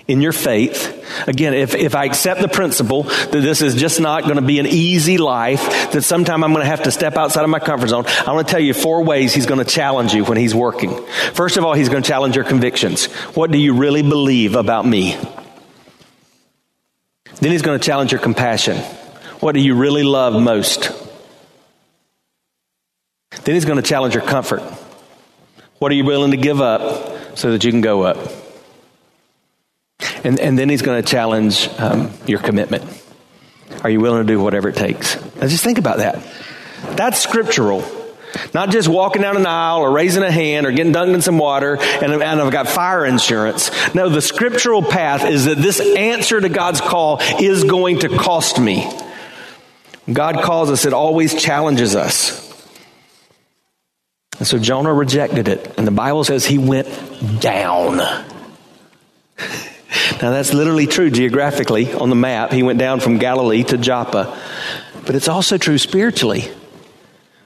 in 0.08 0.22
your 0.22 0.34
faith. 0.34 1.28
Again, 1.28 1.54
if, 1.54 1.74
if 1.74 1.96
I 1.96 2.06
accept 2.06 2.42
the 2.42 2.50
principle 2.50 3.04
that 3.04 3.32
this 3.32 3.62
is 3.62 3.76
just 3.76 4.00
not 4.02 4.24
going 4.24 4.36
to 4.36 4.42
be 4.42 4.60
an 4.60 4.68
easy 4.68 5.18
life, 5.18 5.92
that 5.92 6.02
sometime 6.02 6.44
I'm 6.44 6.52
going 6.52 6.64
to 6.64 6.70
have 6.70 6.84
to 6.84 6.92
step 6.92 7.16
outside 7.16 7.44
of 7.44 7.50
my 7.50 7.60
comfort 7.60 7.88
zone, 7.88 8.06
I 8.28 8.34
want 8.34 8.46
to 8.46 8.52
tell 8.52 8.60
you 8.60 8.74
four 8.74 9.04
ways 9.04 9.34
he's 9.34 9.46
going 9.46 9.64
to 9.64 9.66
challenge 9.66 10.14
you 10.14 10.26
when 10.26 10.38
he's 10.38 10.54
working. 10.54 11.02
First 11.34 11.56
of 11.56 11.64
all, 11.64 11.74
he's 11.74 11.88
going 11.88 12.04
to 12.04 12.08
challenge 12.08 12.36
your 12.36 12.44
convictions. 12.44 13.06
What 13.36 13.52
do 13.52 13.58
you 13.58 13.74
really 13.74 14.02
believe 14.02 14.56
about 14.56 14.86
me? 14.86 15.18
Then 17.42 17.52
he's 17.52 17.64
going 17.64 17.78
to 17.78 17.84
challenge 17.84 18.12
your 18.12 18.22
compassion. 18.22 18.78
What 19.42 19.54
do 19.54 19.60
you 19.60 19.76
really 19.76 20.04
love 20.04 20.40
most? 20.40 20.92
Then 23.44 23.56
he's 23.56 23.66
going 23.66 23.78
to 23.78 23.84
challenge 23.84 24.14
your 24.14 24.24
comfort. 24.24 24.62
What 25.80 25.92
are 25.92 25.96
you 25.96 26.06
willing 26.06 26.32
to 26.32 26.38
give 26.38 26.62
up 26.62 27.38
so 27.38 27.52
that 27.52 27.64
you 27.64 27.72
can 27.72 27.82
go 27.82 28.04
up? 28.04 28.18
And, 30.24 30.40
and 30.40 30.58
then 30.58 30.70
he's 30.70 30.84
going 30.84 31.02
to 31.02 31.08
challenge 31.08 31.68
um, 31.80 32.12
your 32.28 32.38
commitment. 32.38 32.86
Are 33.84 33.90
you 33.90 34.00
willing 34.00 34.26
to 34.26 34.32
do 34.32 34.40
whatever 34.40 34.70
it 34.70 34.76
takes? 34.76 35.16
Now 35.36 35.48
just 35.48 35.64
think 35.64 35.80
about 35.80 35.98
that. 35.98 36.24
That's 36.96 37.20
scriptural. 37.20 37.82
Not 38.54 38.70
just 38.70 38.88
walking 38.88 39.22
down 39.22 39.38
an 39.38 39.46
aisle 39.46 39.80
or 39.80 39.92
raising 39.92 40.24
a 40.24 40.32
hand 40.32 40.66
or 40.66 40.72
getting 40.72 40.94
dunked 40.94 41.14
in 41.14 41.22
some 41.22 41.38
water 41.38 41.78
and, 41.80 42.14
and 42.14 42.24
I've 42.24 42.52
got 42.52 42.68
fire 42.68 43.06
insurance. 43.06 43.72
No, 43.94 44.10
the 44.10 44.22
scriptural 44.22 44.82
path 44.82 45.26
is 45.26 45.46
that 45.46 45.58
this 45.58 45.80
answer 45.80 46.40
to 46.40 46.50
God's 46.50 46.82
call 46.82 47.20
is 47.40 47.64
going 47.64 48.00
to 48.00 48.10
cost 48.10 48.60
me. 48.60 48.90
God 50.12 50.44
calls 50.44 50.70
us, 50.70 50.86
it 50.86 50.94
always 50.94 51.36
challenges 51.36 51.96
us. 51.96 52.42
And 54.40 54.48
so 54.48 54.58
Jonah 54.58 54.94
rejected 54.94 55.48
it. 55.48 55.78
And 55.78 55.86
the 55.86 55.92
Bible 55.92 56.24
says 56.24 56.46
he 56.46 56.58
went 56.58 56.88
down. 57.40 58.00
Now, 60.22 60.30
that's 60.30 60.54
literally 60.54 60.88
true 60.88 61.10
geographically 61.10 61.94
on 61.94 62.10
the 62.10 62.16
map. 62.16 62.52
He 62.52 62.64
went 62.64 62.78
down 62.78 63.00
from 63.00 63.18
Galilee 63.18 63.64
to 63.64 63.78
Joppa. 63.78 64.40
But 65.06 65.16
it's 65.16 65.28
also 65.28 65.58
true 65.58 65.78
spiritually. 65.80 66.50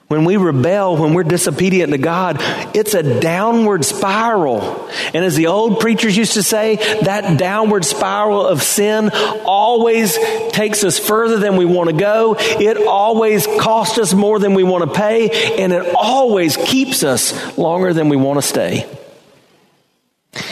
When 0.08 0.24
we 0.24 0.38
rebel, 0.38 0.98
when 0.98 1.16
we're 1.16 1.24
disobedient 1.24 1.92
to 1.92 1.98
God, 1.98 2.38
it's 2.76 2.94
a 2.94 3.20
downward 3.20 3.84
spiral. 3.84 4.88
And 5.16 5.26
as 5.26 5.36
the 5.36 5.48
old 5.48 5.80
preachers 5.80 6.16
used 6.16 6.34
to 6.34 6.44
say, 6.44 6.76
that 7.02 7.40
downward 7.40 7.86
spiral 7.86 8.46
of 8.46 8.62
sin 8.62 9.10
always 9.46 10.16
takes 10.50 10.84
us 10.84 11.00
further 11.00 11.40
than 11.40 11.58
we 11.58 11.66
want 11.66 11.90
to 11.90 11.96
go. 11.96 12.36
It 12.38 12.86
always 12.86 13.48
costs 13.60 13.98
us 13.98 14.14
more 14.14 14.38
than 14.38 14.54
we 14.54 14.64
want 14.64 14.84
to 14.84 15.00
pay. 15.00 15.58
And 15.58 15.74
it 15.74 15.96
always 15.96 16.56
keeps 16.56 17.04
us 17.04 17.58
longer 17.58 17.92
than 17.92 18.08
we 18.08 18.16
want 18.16 18.40
to 18.40 18.48
stay. 18.48 18.88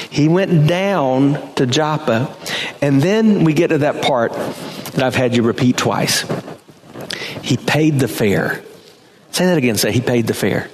He 0.10 0.28
went 0.28 0.68
down 0.68 1.54
to 1.56 1.68
Joppa. 1.68 2.36
And 2.82 3.04
then 3.04 3.44
we 3.44 3.54
get 3.54 3.68
to 3.68 3.80
that 3.80 4.02
part 4.02 4.34
that 4.34 5.04
I've 5.04 5.16
had 5.16 5.36
you 5.36 5.44
repeat 5.44 5.78
twice. 5.78 6.26
He 7.44 7.56
paid 7.56 8.00
the 8.00 8.08
fare. 8.08 8.64
Say 9.34 9.48
that 9.48 9.58
again. 9.58 9.76
Say, 9.76 9.92
He 9.92 10.00
paid 10.00 10.28
the 10.28 10.34
fare. 10.34 10.70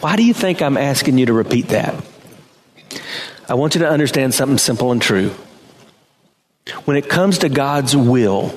Why 0.00 0.14
do 0.14 0.24
you 0.24 0.32
think 0.32 0.62
I'm 0.62 0.76
asking 0.76 1.18
you 1.18 1.26
to 1.26 1.32
repeat 1.32 1.68
that? 1.68 2.02
I 3.48 3.54
want 3.54 3.74
you 3.74 3.80
to 3.80 3.88
understand 3.88 4.32
something 4.32 4.58
simple 4.58 4.92
and 4.92 5.02
true. 5.02 5.30
When 6.84 6.96
it 6.96 7.08
comes 7.08 7.38
to 7.38 7.48
God's 7.48 7.96
will, 7.96 8.56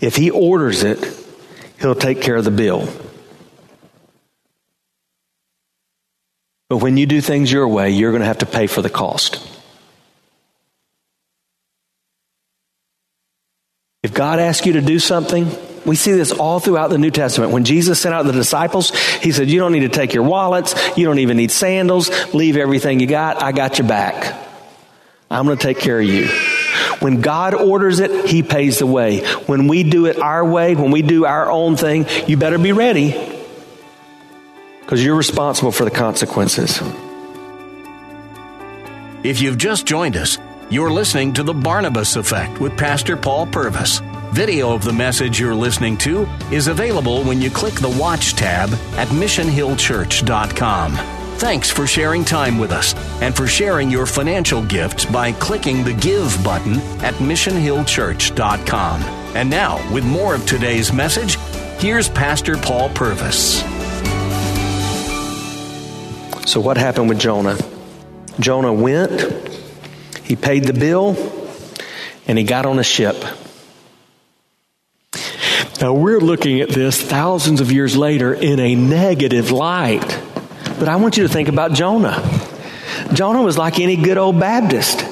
if 0.00 0.14
He 0.14 0.30
orders 0.30 0.84
it, 0.84 0.98
He'll 1.80 1.96
take 1.96 2.22
care 2.22 2.36
of 2.36 2.44
the 2.44 2.50
bill. 2.52 2.88
But 6.68 6.78
when 6.78 6.96
you 6.96 7.06
do 7.06 7.20
things 7.20 7.50
your 7.50 7.66
way, 7.66 7.90
you're 7.90 8.12
going 8.12 8.22
to 8.22 8.26
have 8.26 8.38
to 8.38 8.46
pay 8.46 8.68
for 8.68 8.82
the 8.82 8.90
cost. 8.90 9.44
If 14.04 14.14
God 14.14 14.38
asks 14.38 14.64
you 14.64 14.74
to 14.74 14.80
do 14.80 15.00
something, 15.00 15.50
we 15.86 15.96
see 15.96 16.12
this 16.12 16.32
all 16.32 16.58
throughout 16.60 16.90
the 16.90 16.98
New 16.98 17.10
Testament. 17.10 17.52
When 17.52 17.64
Jesus 17.64 18.00
sent 18.00 18.14
out 18.14 18.26
the 18.26 18.32
disciples, 18.32 18.90
he 19.20 19.32
said, 19.32 19.48
You 19.48 19.60
don't 19.60 19.72
need 19.72 19.80
to 19.80 19.88
take 19.88 20.12
your 20.12 20.24
wallets. 20.24 20.74
You 20.96 21.06
don't 21.06 21.20
even 21.20 21.36
need 21.36 21.50
sandals. 21.50 22.10
Leave 22.34 22.56
everything 22.56 23.00
you 23.00 23.06
got. 23.06 23.42
I 23.42 23.52
got 23.52 23.78
your 23.78 23.88
back. 23.88 24.42
I'm 25.30 25.46
going 25.46 25.56
to 25.56 25.62
take 25.62 25.78
care 25.78 25.98
of 25.98 26.06
you. 26.06 26.28
When 27.00 27.20
God 27.20 27.54
orders 27.54 28.00
it, 28.00 28.26
He 28.26 28.42
pays 28.42 28.80
the 28.80 28.86
way. 28.86 29.24
When 29.46 29.68
we 29.68 29.82
do 29.82 30.06
it 30.06 30.18
our 30.18 30.44
way, 30.44 30.74
when 30.74 30.90
we 30.90 31.02
do 31.02 31.24
our 31.24 31.50
own 31.50 31.76
thing, 31.76 32.06
you 32.26 32.36
better 32.36 32.58
be 32.58 32.72
ready 32.72 33.34
because 34.80 35.04
you're 35.04 35.16
responsible 35.16 35.72
for 35.72 35.84
the 35.84 35.90
consequences. 35.90 36.80
If 39.24 39.40
you've 39.40 39.58
just 39.58 39.86
joined 39.86 40.16
us, 40.16 40.38
you're 40.70 40.92
listening 40.92 41.34
to 41.34 41.42
The 41.42 41.54
Barnabas 41.54 42.16
Effect 42.16 42.60
with 42.60 42.76
Pastor 42.76 43.16
Paul 43.16 43.46
Purvis. 43.46 44.00
Video 44.36 44.74
of 44.74 44.84
the 44.84 44.92
message 44.92 45.40
you're 45.40 45.54
listening 45.54 45.96
to 45.96 46.24
is 46.52 46.68
available 46.68 47.24
when 47.24 47.40
you 47.40 47.48
click 47.48 47.72
the 47.72 47.88
Watch 47.98 48.34
tab 48.34 48.68
at 48.98 49.08
missionhillchurch.com. 49.08 50.92
Thanks 51.38 51.70
for 51.70 51.86
sharing 51.86 52.22
time 52.22 52.58
with 52.58 52.70
us 52.70 52.94
and 53.22 53.34
for 53.34 53.46
sharing 53.46 53.90
your 53.90 54.04
financial 54.04 54.62
gifts 54.62 55.06
by 55.06 55.32
clicking 55.32 55.84
the 55.84 55.94
Give 55.94 56.38
button 56.44 56.74
at 57.02 57.14
missionhillchurch.com. 57.14 59.02
And 59.34 59.48
now, 59.48 59.90
with 59.90 60.04
more 60.04 60.34
of 60.34 60.44
today's 60.44 60.92
message, 60.92 61.36
here's 61.78 62.10
Pastor 62.10 62.58
Paul 62.58 62.90
Purvis. 62.90 63.60
So, 66.46 66.60
what 66.60 66.76
happened 66.76 67.08
with 67.08 67.20
Jonah? 67.20 67.56
Jonah 68.38 68.74
went, 68.74 69.18
he 70.24 70.36
paid 70.36 70.64
the 70.64 70.74
bill, 70.74 71.16
and 72.28 72.36
he 72.36 72.44
got 72.44 72.66
on 72.66 72.78
a 72.78 72.84
ship. 72.84 73.16
Now 75.80 75.92
we're 75.92 76.20
looking 76.20 76.60
at 76.60 76.70
this 76.70 77.00
thousands 77.00 77.60
of 77.60 77.70
years 77.70 77.96
later 77.96 78.32
in 78.32 78.60
a 78.60 78.74
negative 78.74 79.50
light. 79.50 80.06
But 80.78 80.88
I 80.88 80.96
want 80.96 81.16
you 81.16 81.22
to 81.24 81.28
think 81.28 81.48
about 81.48 81.72
Jonah. 81.72 82.22
Jonah 83.12 83.42
was 83.42 83.58
like 83.58 83.78
any 83.78 83.96
good 83.96 84.16
old 84.16 84.40
Baptist. 84.40 85.02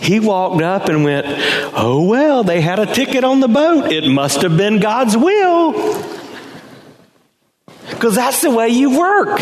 He 0.00 0.20
walked 0.20 0.62
up 0.62 0.88
and 0.88 1.04
went, 1.04 1.26
Oh, 1.74 2.06
well, 2.06 2.42
they 2.42 2.60
had 2.60 2.78
a 2.78 2.86
ticket 2.86 3.24
on 3.24 3.40
the 3.40 3.48
boat. 3.48 3.92
It 3.92 4.08
must 4.08 4.42
have 4.42 4.56
been 4.56 4.80
God's 4.80 5.16
will. 5.16 5.72
Because 7.90 8.14
that's 8.14 8.40
the 8.40 8.50
way 8.50 8.68
you 8.68 8.98
work. 8.98 9.40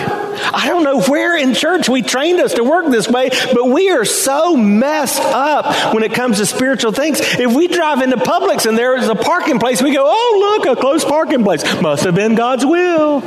I 0.60 0.68
don't 0.68 0.84
know 0.84 1.00
where 1.00 1.38
in 1.38 1.54
church 1.54 1.88
we 1.88 2.02
trained 2.02 2.38
us 2.38 2.52
to 2.54 2.62
work 2.62 2.84
this 2.90 3.08
way, 3.08 3.30
but 3.30 3.64
we 3.64 3.88
are 3.88 4.04
so 4.04 4.58
messed 4.58 5.22
up 5.22 5.94
when 5.94 6.02
it 6.02 6.12
comes 6.12 6.36
to 6.36 6.44
spiritual 6.44 6.92
things. 6.92 7.18
If 7.18 7.56
we 7.56 7.66
drive 7.66 8.02
into 8.02 8.18
Publix 8.18 8.66
and 8.66 8.76
there 8.76 8.94
is 8.94 9.08
a 9.08 9.14
parking 9.14 9.58
place, 9.58 9.80
we 9.80 9.94
go, 9.94 10.04
oh, 10.04 10.58
look, 10.62 10.76
a 10.76 10.78
close 10.78 11.02
parking 11.02 11.44
place. 11.44 11.64
Must 11.80 12.04
have 12.04 12.14
been 12.14 12.34
God's 12.34 12.66
will. 12.66 13.20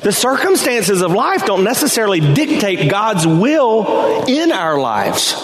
the 0.00 0.10
circumstances 0.10 1.02
of 1.02 1.12
life 1.12 1.44
don't 1.44 1.62
necessarily 1.62 2.20
dictate 2.20 2.90
God's 2.90 3.26
will 3.26 4.24
in 4.26 4.52
our 4.52 4.80
lives. 4.80 5.34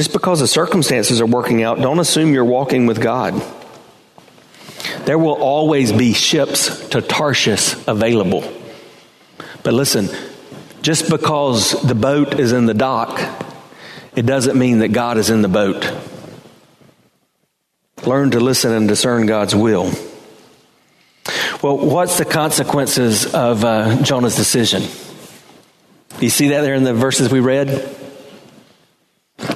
Just 0.00 0.14
because 0.14 0.40
the 0.40 0.48
circumstances 0.48 1.20
are 1.20 1.26
working 1.26 1.62
out, 1.62 1.78
don't 1.78 1.98
assume 1.98 2.32
you're 2.32 2.42
walking 2.42 2.86
with 2.86 3.02
God. 3.02 3.34
There 5.04 5.18
will 5.18 5.34
always 5.34 5.92
be 5.92 6.14
ships 6.14 6.88
to 6.88 7.02
Tarshish 7.02 7.74
available. 7.86 8.50
But 9.62 9.74
listen, 9.74 10.08
just 10.80 11.10
because 11.10 11.72
the 11.82 11.94
boat 11.94 12.40
is 12.40 12.52
in 12.52 12.64
the 12.64 12.72
dock, 12.72 13.20
it 14.16 14.24
doesn't 14.24 14.58
mean 14.58 14.78
that 14.78 14.88
God 14.88 15.18
is 15.18 15.28
in 15.28 15.42
the 15.42 15.48
boat. 15.48 15.92
Learn 18.06 18.30
to 18.30 18.40
listen 18.40 18.72
and 18.72 18.88
discern 18.88 19.26
God's 19.26 19.54
will. 19.54 19.92
Well, 21.62 21.76
what's 21.76 22.16
the 22.16 22.24
consequences 22.24 23.34
of 23.34 23.66
uh, 23.66 24.00
Jonah's 24.02 24.36
decision? 24.36 24.80
You 26.20 26.30
see 26.30 26.48
that 26.48 26.62
there 26.62 26.74
in 26.74 26.84
the 26.84 26.94
verses 26.94 27.30
we 27.30 27.40
read? 27.40 27.98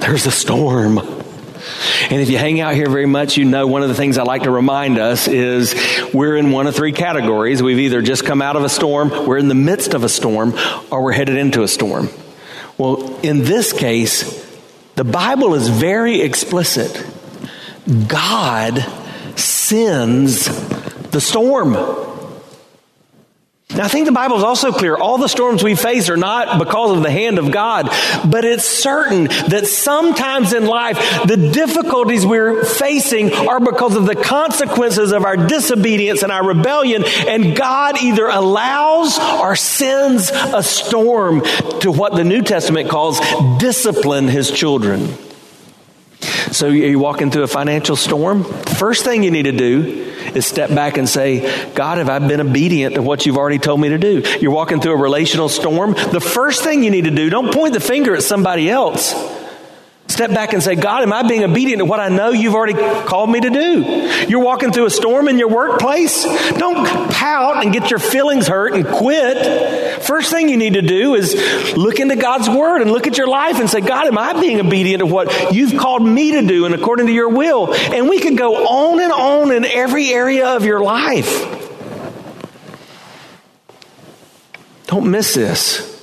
There's 0.05 0.27
a 0.27 0.31
storm. 0.31 0.99
And 0.99 2.21
if 2.21 2.29
you 2.29 2.37
hang 2.37 2.59
out 2.59 2.75
here 2.75 2.87
very 2.87 3.07
much, 3.07 3.37
you 3.37 3.45
know 3.45 3.65
one 3.65 3.81
of 3.81 3.89
the 3.89 3.95
things 3.95 4.19
I 4.19 4.23
like 4.23 4.43
to 4.43 4.51
remind 4.51 4.99
us 4.99 5.27
is 5.27 5.73
we're 6.13 6.37
in 6.37 6.51
one 6.51 6.67
of 6.67 6.75
three 6.75 6.91
categories. 6.91 7.63
We've 7.63 7.79
either 7.79 8.03
just 8.03 8.23
come 8.23 8.39
out 8.39 8.55
of 8.55 8.63
a 8.63 8.69
storm, 8.69 9.09
we're 9.25 9.39
in 9.39 9.47
the 9.47 9.55
midst 9.55 9.95
of 9.95 10.03
a 10.03 10.09
storm, 10.09 10.53
or 10.91 11.03
we're 11.03 11.11
headed 11.11 11.37
into 11.37 11.63
a 11.63 11.67
storm. 11.67 12.09
Well, 12.77 13.19
in 13.21 13.45
this 13.45 13.73
case, 13.73 14.45
the 14.93 15.03
Bible 15.03 15.55
is 15.55 15.69
very 15.69 16.21
explicit. 16.21 17.03
God 18.07 18.85
sends 19.35 20.45
the 21.09 21.19
storm. 21.19 21.73
Now, 23.71 23.83
I 23.83 23.87
think 23.87 24.05
the 24.05 24.11
Bible 24.11 24.37
is 24.37 24.43
also 24.43 24.71
clear. 24.71 24.95
All 24.95 25.17
the 25.17 25.27
storms 25.27 25.63
we 25.63 25.75
face 25.75 26.07
are 26.09 26.15
not 26.17 26.59
because 26.59 26.95
of 26.95 27.03
the 27.03 27.09
hand 27.09 27.39
of 27.39 27.51
God, 27.51 27.89
but 28.29 28.45
it's 28.45 28.63
certain 28.63 29.25
that 29.25 29.65
sometimes 29.65 30.53
in 30.53 30.65
life, 30.67 30.97
the 31.25 31.51
difficulties 31.51 32.25
we're 32.25 32.63
facing 32.63 33.33
are 33.33 33.59
because 33.59 33.95
of 33.95 34.05
the 34.05 34.15
consequences 34.15 35.11
of 35.11 35.25
our 35.25 35.35
disobedience 35.35 36.21
and 36.21 36.31
our 36.31 36.47
rebellion. 36.47 37.03
And 37.27 37.55
God 37.55 38.01
either 38.01 38.27
allows 38.27 39.17
or 39.17 39.55
sends 39.55 40.29
a 40.31 40.61
storm 40.61 41.41
to 41.79 41.91
what 41.91 42.13
the 42.13 42.23
New 42.23 42.43
Testament 42.43 42.89
calls 42.89 43.19
discipline 43.57 44.27
his 44.27 44.51
children. 44.51 45.07
So 46.51 46.67
you're 46.67 46.99
walking 46.99 47.31
through 47.31 47.43
a 47.43 47.47
financial 47.47 47.95
storm. 47.95 48.43
First 48.43 49.03
thing 49.03 49.23
you 49.23 49.31
need 49.31 49.43
to 49.43 49.51
do 49.51 50.14
is 50.35 50.45
step 50.45 50.69
back 50.69 50.97
and 50.97 51.07
say, 51.07 51.71
God, 51.73 51.97
have 51.97 52.09
I 52.09 52.19
been 52.19 52.41
obedient 52.41 52.95
to 52.95 53.01
what 53.01 53.25
you've 53.25 53.37
already 53.37 53.59
told 53.59 53.79
me 53.79 53.89
to 53.89 53.97
do? 53.97 54.23
You're 54.39 54.51
walking 54.51 54.81
through 54.81 54.93
a 54.93 55.01
relational 55.01 55.49
storm. 55.49 55.93
The 55.93 56.21
first 56.21 56.63
thing 56.63 56.83
you 56.83 56.91
need 56.91 57.05
to 57.05 57.11
do, 57.11 57.29
don't 57.29 57.53
point 57.53 57.73
the 57.73 57.79
finger 57.79 58.15
at 58.15 58.23
somebody 58.23 58.69
else. 58.69 59.13
Step 60.07 60.29
back 60.29 60.53
and 60.53 60.61
say, 60.61 60.75
God, 60.75 61.01
am 61.01 61.11
I 61.11 61.27
being 61.27 61.43
obedient 61.43 61.79
to 61.79 61.85
what 61.85 61.99
I 61.99 62.09
know 62.09 62.29
you've 62.29 62.53
already 62.53 62.73
called 63.05 63.29
me 63.29 63.41
to 63.41 63.49
do? 63.49 63.81
You're 64.29 64.43
walking 64.43 64.71
through 64.71 64.85
a 64.85 64.89
storm 64.89 65.27
in 65.27 65.39
your 65.39 65.49
workplace. 65.49 66.23
Don't 66.51 67.11
pout 67.11 67.63
and 67.63 67.73
get 67.73 67.89
your 67.89 67.99
feelings 67.99 68.47
hurt 68.47 68.73
and 68.73 68.85
quit. 68.85 70.03
First 70.03 70.31
thing 70.31 70.47
you 70.47 70.57
need 70.57 70.75
to 70.75 70.83
do 70.83 71.15
is 71.15 71.33
look 71.75 71.99
into 71.99 72.15
God's 72.15 72.47
word 72.47 72.81
and 72.81 72.91
look 72.91 73.07
at 73.07 73.17
your 73.17 73.27
life 73.27 73.59
and 73.59 73.67
say, 73.69 73.81
God, 73.81 74.05
am 74.05 74.17
I 74.17 74.39
being 74.39 74.59
obedient 74.59 74.99
to 74.99 75.07
what 75.07 75.53
you've 75.53 75.77
called 75.77 76.03
me 76.03 76.33
to 76.33 76.45
do 76.45 76.65
and 76.65 76.75
according 76.75 77.07
to 77.07 77.13
your 77.13 77.29
will? 77.29 77.73
And 77.73 78.07
we 78.07 78.19
can 78.19 78.35
go 78.35 78.67
on 78.67 79.01
and 79.01 79.11
on 79.11 79.51
in 79.51 79.65
every 79.65 80.09
area 80.13 80.55
of 80.55 80.65
your 80.65 80.81
life. 80.81 81.51
Don't 84.85 85.09
miss 85.09 85.33
this. 85.33 85.94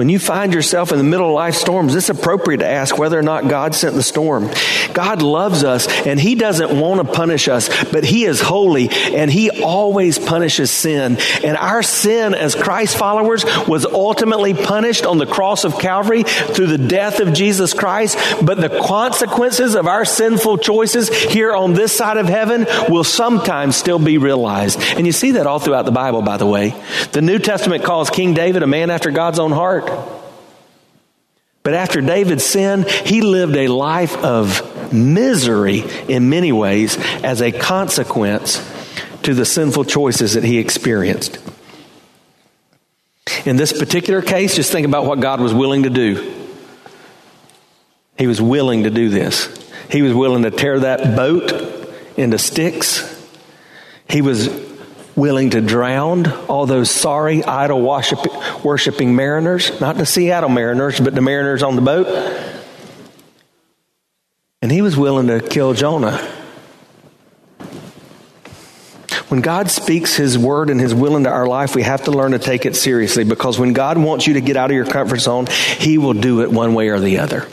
When 0.00 0.08
you 0.08 0.18
find 0.18 0.54
yourself 0.54 0.92
in 0.92 0.96
the 0.96 1.04
middle 1.04 1.26
of 1.26 1.34
life 1.34 1.54
storms, 1.54 1.94
it's 1.94 2.08
appropriate 2.08 2.60
to 2.60 2.66
ask 2.66 2.96
whether 2.96 3.18
or 3.18 3.22
not 3.22 3.48
God 3.48 3.74
sent 3.74 3.94
the 3.94 4.02
storm. 4.02 4.48
God 4.94 5.20
loves 5.20 5.62
us 5.62 5.88
and 6.06 6.18
He 6.18 6.36
doesn't 6.36 6.74
want 6.74 7.06
to 7.06 7.12
punish 7.12 7.48
us, 7.48 7.68
but 7.92 8.02
He 8.02 8.24
is 8.24 8.40
holy 8.40 8.88
and 8.88 9.30
He 9.30 9.62
always 9.62 10.18
punishes 10.18 10.70
sin. 10.70 11.18
And 11.44 11.54
our 11.54 11.82
sin 11.82 12.32
as 12.32 12.54
Christ 12.54 12.96
followers 12.96 13.44
was 13.68 13.84
ultimately 13.84 14.54
punished 14.54 15.04
on 15.04 15.18
the 15.18 15.26
cross 15.26 15.64
of 15.64 15.78
Calvary 15.78 16.22
through 16.22 16.68
the 16.68 16.78
death 16.78 17.20
of 17.20 17.34
Jesus 17.34 17.74
Christ. 17.74 18.16
But 18.42 18.58
the 18.58 18.70
consequences 18.70 19.74
of 19.74 19.86
our 19.86 20.06
sinful 20.06 20.56
choices 20.56 21.10
here 21.10 21.52
on 21.52 21.74
this 21.74 21.94
side 21.94 22.16
of 22.16 22.26
heaven 22.26 22.66
will 22.88 23.04
sometimes 23.04 23.76
still 23.76 23.98
be 23.98 24.16
realized. 24.16 24.80
And 24.80 25.04
you 25.06 25.12
see 25.12 25.32
that 25.32 25.46
all 25.46 25.58
throughout 25.58 25.84
the 25.84 25.92
Bible, 25.92 26.22
by 26.22 26.38
the 26.38 26.46
way. 26.46 26.74
The 27.12 27.22
New 27.22 27.38
Testament 27.38 27.84
calls 27.84 28.08
King 28.10 28.34
David 28.34 28.62
a 28.62 28.66
man 28.66 28.90
after 28.90 29.10
God's 29.10 29.38
own 29.38 29.52
heart. 29.52 29.90
But 31.62 31.74
after 31.74 32.00
David 32.00 32.40
sinned, 32.40 32.88
he 32.88 33.20
lived 33.20 33.56
a 33.56 33.68
life 33.68 34.16
of 34.24 34.92
misery 34.92 35.84
in 36.08 36.30
many 36.30 36.52
ways 36.52 36.96
as 37.22 37.42
a 37.42 37.52
consequence 37.52 38.66
to 39.22 39.34
the 39.34 39.44
sinful 39.44 39.84
choices 39.84 40.34
that 40.34 40.44
he 40.44 40.58
experienced. 40.58 41.38
In 43.44 43.56
this 43.56 43.72
particular 43.72 44.22
case, 44.22 44.56
just 44.56 44.72
think 44.72 44.86
about 44.86 45.04
what 45.04 45.20
God 45.20 45.40
was 45.40 45.52
willing 45.52 45.82
to 45.82 45.90
do. 45.90 46.34
He 48.16 48.26
was 48.26 48.40
willing 48.40 48.84
to 48.84 48.90
do 48.90 49.08
this. 49.08 49.48
He 49.90 50.02
was 50.02 50.14
willing 50.14 50.42
to 50.44 50.50
tear 50.50 50.80
that 50.80 51.16
boat 51.16 51.52
into 52.16 52.38
sticks. 52.38 53.06
He 54.08 54.22
was 54.22 54.48
willing 55.16 55.50
to 55.50 55.60
drown 55.60 56.26
all 56.48 56.66
those 56.66 56.90
sorry 56.90 57.44
idol 57.44 57.82
worshiping 57.82 59.16
mariners, 59.16 59.80
not 59.80 59.96
the 59.96 60.06
Seattle 60.06 60.48
mariners, 60.48 61.00
but 61.00 61.14
the 61.14 61.20
mariners 61.20 61.62
on 61.62 61.76
the 61.76 61.82
boat. 61.82 62.06
And 64.62 64.70
he 64.70 64.82
was 64.82 64.96
willing 64.96 65.28
to 65.28 65.40
kill 65.40 65.74
Jonah. 65.74 66.18
When 69.28 69.42
God 69.42 69.70
speaks 69.70 70.16
His 70.16 70.36
word 70.36 70.70
and 70.70 70.80
His 70.80 70.92
will 70.92 71.16
into 71.16 71.30
our 71.30 71.46
life, 71.46 71.76
we 71.76 71.84
have 71.84 72.04
to 72.04 72.10
learn 72.10 72.32
to 72.32 72.40
take 72.40 72.66
it 72.66 72.74
seriously 72.74 73.22
because 73.22 73.60
when 73.60 73.72
God 73.72 73.96
wants 73.96 74.26
you 74.26 74.34
to 74.34 74.40
get 74.40 74.56
out 74.56 74.70
of 74.70 74.74
your 74.74 74.86
comfort 74.86 75.18
zone, 75.18 75.46
He 75.46 75.98
will 75.98 76.14
do 76.14 76.42
it 76.42 76.50
one 76.50 76.74
way 76.74 76.88
or 76.88 76.98
the 76.98 77.18
other. 77.18 77.46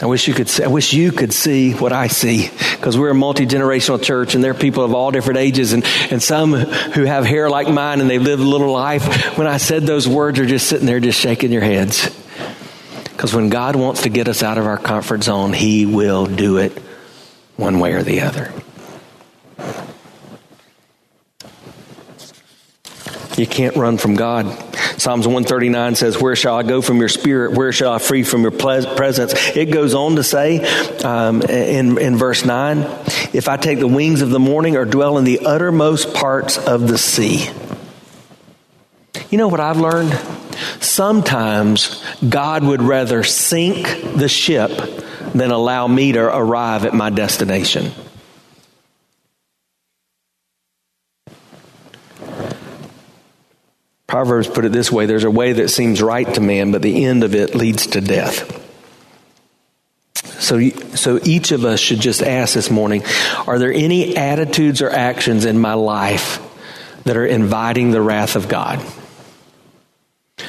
I 0.00 0.06
wish 0.06 0.28
you 0.28 0.34
could. 0.34 0.48
See, 0.48 0.62
I 0.62 0.68
wish 0.68 0.92
you 0.92 1.10
could 1.10 1.32
see 1.32 1.72
what 1.72 1.92
I 1.92 2.06
see 2.06 2.48
because 2.76 2.96
we're 2.96 3.10
a 3.10 3.14
multi 3.14 3.46
generational 3.46 4.00
church, 4.00 4.36
and 4.36 4.44
there 4.44 4.52
are 4.52 4.54
people 4.54 4.84
of 4.84 4.94
all 4.94 5.10
different 5.10 5.38
ages, 5.38 5.72
and 5.72 5.84
and 6.10 6.22
some 6.22 6.52
who 6.52 7.02
have 7.02 7.26
hair 7.26 7.50
like 7.50 7.68
mine, 7.68 8.00
and 8.00 8.08
they've 8.08 8.22
lived 8.22 8.40
a 8.40 8.46
little 8.46 8.70
life. 8.70 9.36
When 9.36 9.48
I 9.48 9.56
said 9.56 9.82
those 9.84 10.06
words, 10.06 10.38
are 10.38 10.46
just 10.46 10.68
sitting 10.68 10.86
there, 10.86 11.00
just 11.00 11.18
shaking 11.18 11.50
your 11.50 11.62
heads, 11.62 12.08
because 13.10 13.34
when 13.34 13.48
God 13.48 13.74
wants 13.74 14.02
to 14.02 14.08
get 14.08 14.28
us 14.28 14.44
out 14.44 14.56
of 14.56 14.66
our 14.66 14.78
comfort 14.78 15.24
zone, 15.24 15.52
He 15.52 15.84
will 15.84 16.26
do 16.26 16.58
it, 16.58 16.78
one 17.56 17.80
way 17.80 17.94
or 17.94 18.04
the 18.04 18.20
other. 18.20 18.52
You 23.36 23.46
can't 23.48 23.74
run 23.74 23.98
from 23.98 24.14
God. 24.14 24.67
Psalms 24.98 25.28
139 25.28 25.94
says, 25.94 26.20
Where 26.20 26.34
shall 26.34 26.56
I 26.56 26.64
go 26.64 26.82
from 26.82 26.98
your 26.98 27.08
spirit? 27.08 27.52
Where 27.52 27.72
shall 27.72 27.92
I 27.92 27.98
flee 27.98 28.24
from 28.24 28.42
your 28.42 28.50
presence? 28.50 29.32
It 29.56 29.66
goes 29.66 29.94
on 29.94 30.16
to 30.16 30.24
say 30.24 30.58
um, 31.04 31.40
in, 31.42 31.98
in 31.98 32.16
verse 32.16 32.44
9, 32.44 32.78
If 33.32 33.48
I 33.48 33.56
take 33.56 33.78
the 33.78 33.86
wings 33.86 34.22
of 34.22 34.30
the 34.30 34.40
morning 34.40 34.76
or 34.76 34.84
dwell 34.84 35.16
in 35.16 35.24
the 35.24 35.46
uttermost 35.46 36.14
parts 36.14 36.58
of 36.58 36.88
the 36.88 36.98
sea. 36.98 37.48
You 39.30 39.38
know 39.38 39.46
what 39.46 39.60
I've 39.60 39.78
learned? 39.78 40.12
Sometimes 40.80 42.04
God 42.28 42.64
would 42.64 42.82
rather 42.82 43.22
sink 43.22 43.86
the 44.16 44.28
ship 44.28 44.70
than 45.32 45.52
allow 45.52 45.86
me 45.86 46.12
to 46.12 46.20
arrive 46.20 46.84
at 46.84 46.92
my 46.92 47.10
destination. 47.10 47.92
Proverbs 54.18 54.48
put 54.48 54.64
it 54.64 54.72
this 54.72 54.90
way 54.90 55.06
there's 55.06 55.22
a 55.22 55.30
way 55.30 55.52
that 55.52 55.68
seems 55.68 56.02
right 56.02 56.26
to 56.34 56.40
man, 56.40 56.72
but 56.72 56.82
the 56.82 57.04
end 57.04 57.22
of 57.22 57.36
it 57.36 57.54
leads 57.54 57.86
to 57.86 58.00
death. 58.00 58.52
So, 60.40 60.70
so 60.70 61.20
each 61.22 61.52
of 61.52 61.64
us 61.64 61.78
should 61.78 62.00
just 62.00 62.20
ask 62.20 62.52
this 62.52 62.68
morning 62.68 63.04
are 63.46 63.60
there 63.60 63.72
any 63.72 64.16
attitudes 64.16 64.82
or 64.82 64.90
actions 64.90 65.44
in 65.44 65.56
my 65.56 65.74
life 65.74 66.40
that 67.04 67.16
are 67.16 67.24
inviting 67.24 67.92
the 67.92 68.02
wrath 68.02 68.34
of 68.34 68.48
God? 68.48 68.84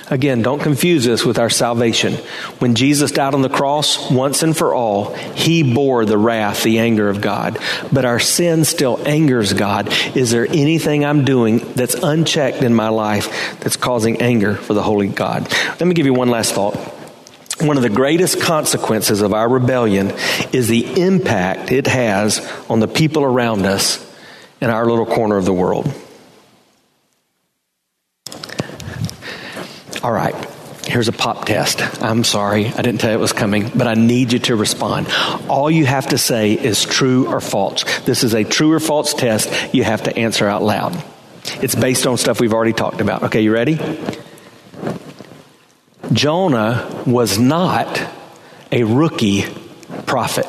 Again, 0.10 0.42
don't 0.42 0.60
confuse 0.60 1.06
this 1.06 1.24
with 1.24 1.38
our 1.38 1.52
salvation. 1.52 2.14
When 2.58 2.74
Jesus 2.74 3.12
died 3.12 3.36
on 3.36 3.44
the 3.44 3.50
cross, 3.50 4.10
once 4.10 4.42
and 4.42 4.58
for 4.58 4.74
all, 4.74 5.14
he 5.14 5.62
bore 5.62 6.04
the 6.04 6.18
wrath, 6.18 6.64
the 6.64 6.80
anger 6.80 7.10
of 7.10 7.22
God. 7.22 7.60
But 7.92 8.06
our 8.06 8.20
sin 8.20 8.66
still 8.66 9.00
angers 9.08 9.54
God. 9.54 9.94
Is 10.16 10.32
there 10.32 10.48
anything 10.48 11.06
I'm 11.06 11.26
doing 11.26 11.60
that's 11.74 11.94
unchecked 11.94 12.64
in 12.64 12.74
my 12.74 12.90
life 12.90 13.60
that's 13.60 13.78
causing 13.78 14.20
anger 14.22 14.56
for 14.56 14.74
the 14.74 14.82
holy 14.82 15.10
God? 15.10 15.48
Let 15.80 15.86
me 15.86 15.94
give 15.94 16.08
you 16.08 16.14
one 16.14 16.30
last 16.30 16.54
thought. 16.54 16.76
One 17.62 17.78
of 17.78 17.84
the 17.84 17.90
greatest 17.90 18.42
consequences 18.42 19.22
of 19.22 19.34
our 19.34 19.48
rebellion 19.48 20.12
is 20.54 20.70
the 20.70 21.02
impact 21.02 21.72
it 21.72 21.86
has 21.88 22.40
on 22.70 22.80
the 22.80 22.88
people 22.88 23.24
around 23.24 23.66
us 23.66 24.04
in 24.60 24.70
our 24.70 24.86
little 24.86 25.06
corner 25.06 25.38
of 25.38 25.46
the 25.46 25.54
world. 25.54 25.94
All 30.04 30.12
right. 30.12 30.36
Here's 30.86 31.08
a 31.08 31.14
pop 31.14 31.46
test. 31.46 31.82
I'm 32.02 32.24
sorry, 32.24 32.68
I 32.68 32.82
didn't 32.82 33.00
tell 33.00 33.12
you 33.12 33.18
it 33.18 33.22
was 33.22 33.34
coming, 33.34 33.70
but 33.76 33.86
I 33.86 33.94
need 33.94 34.34
you 34.34 34.40
to 34.40 34.56
respond. 34.56 35.08
All 35.48 35.70
you 35.70 35.86
have 35.86 36.08
to 36.08 36.18
say 36.18 36.54
is 36.54 36.84
true 36.84 37.28
or 37.28 37.42
false. 37.42 37.84
This 38.02 38.24
is 38.24 38.34
a 38.34 38.44
true 38.44 38.72
or 38.72 38.80
false 38.80 39.14
test 39.14 39.74
you 39.74 39.84
have 39.84 40.04
to 40.04 40.18
answer 40.18 40.48
out 40.48 40.64
loud. 40.64 41.00
It's 41.62 41.76
based 41.76 42.08
on 42.08 42.18
stuff 42.18 42.40
we've 42.40 42.54
already 42.54 42.74
talked 42.74 43.02
about. 43.02 43.24
Okay, 43.24 43.42
you 43.42 43.54
ready? 43.54 43.80
Jonah 46.12 47.04
was 47.06 47.38
not 47.38 48.02
a 48.72 48.84
rookie 48.84 49.46
prophet. 50.08 50.48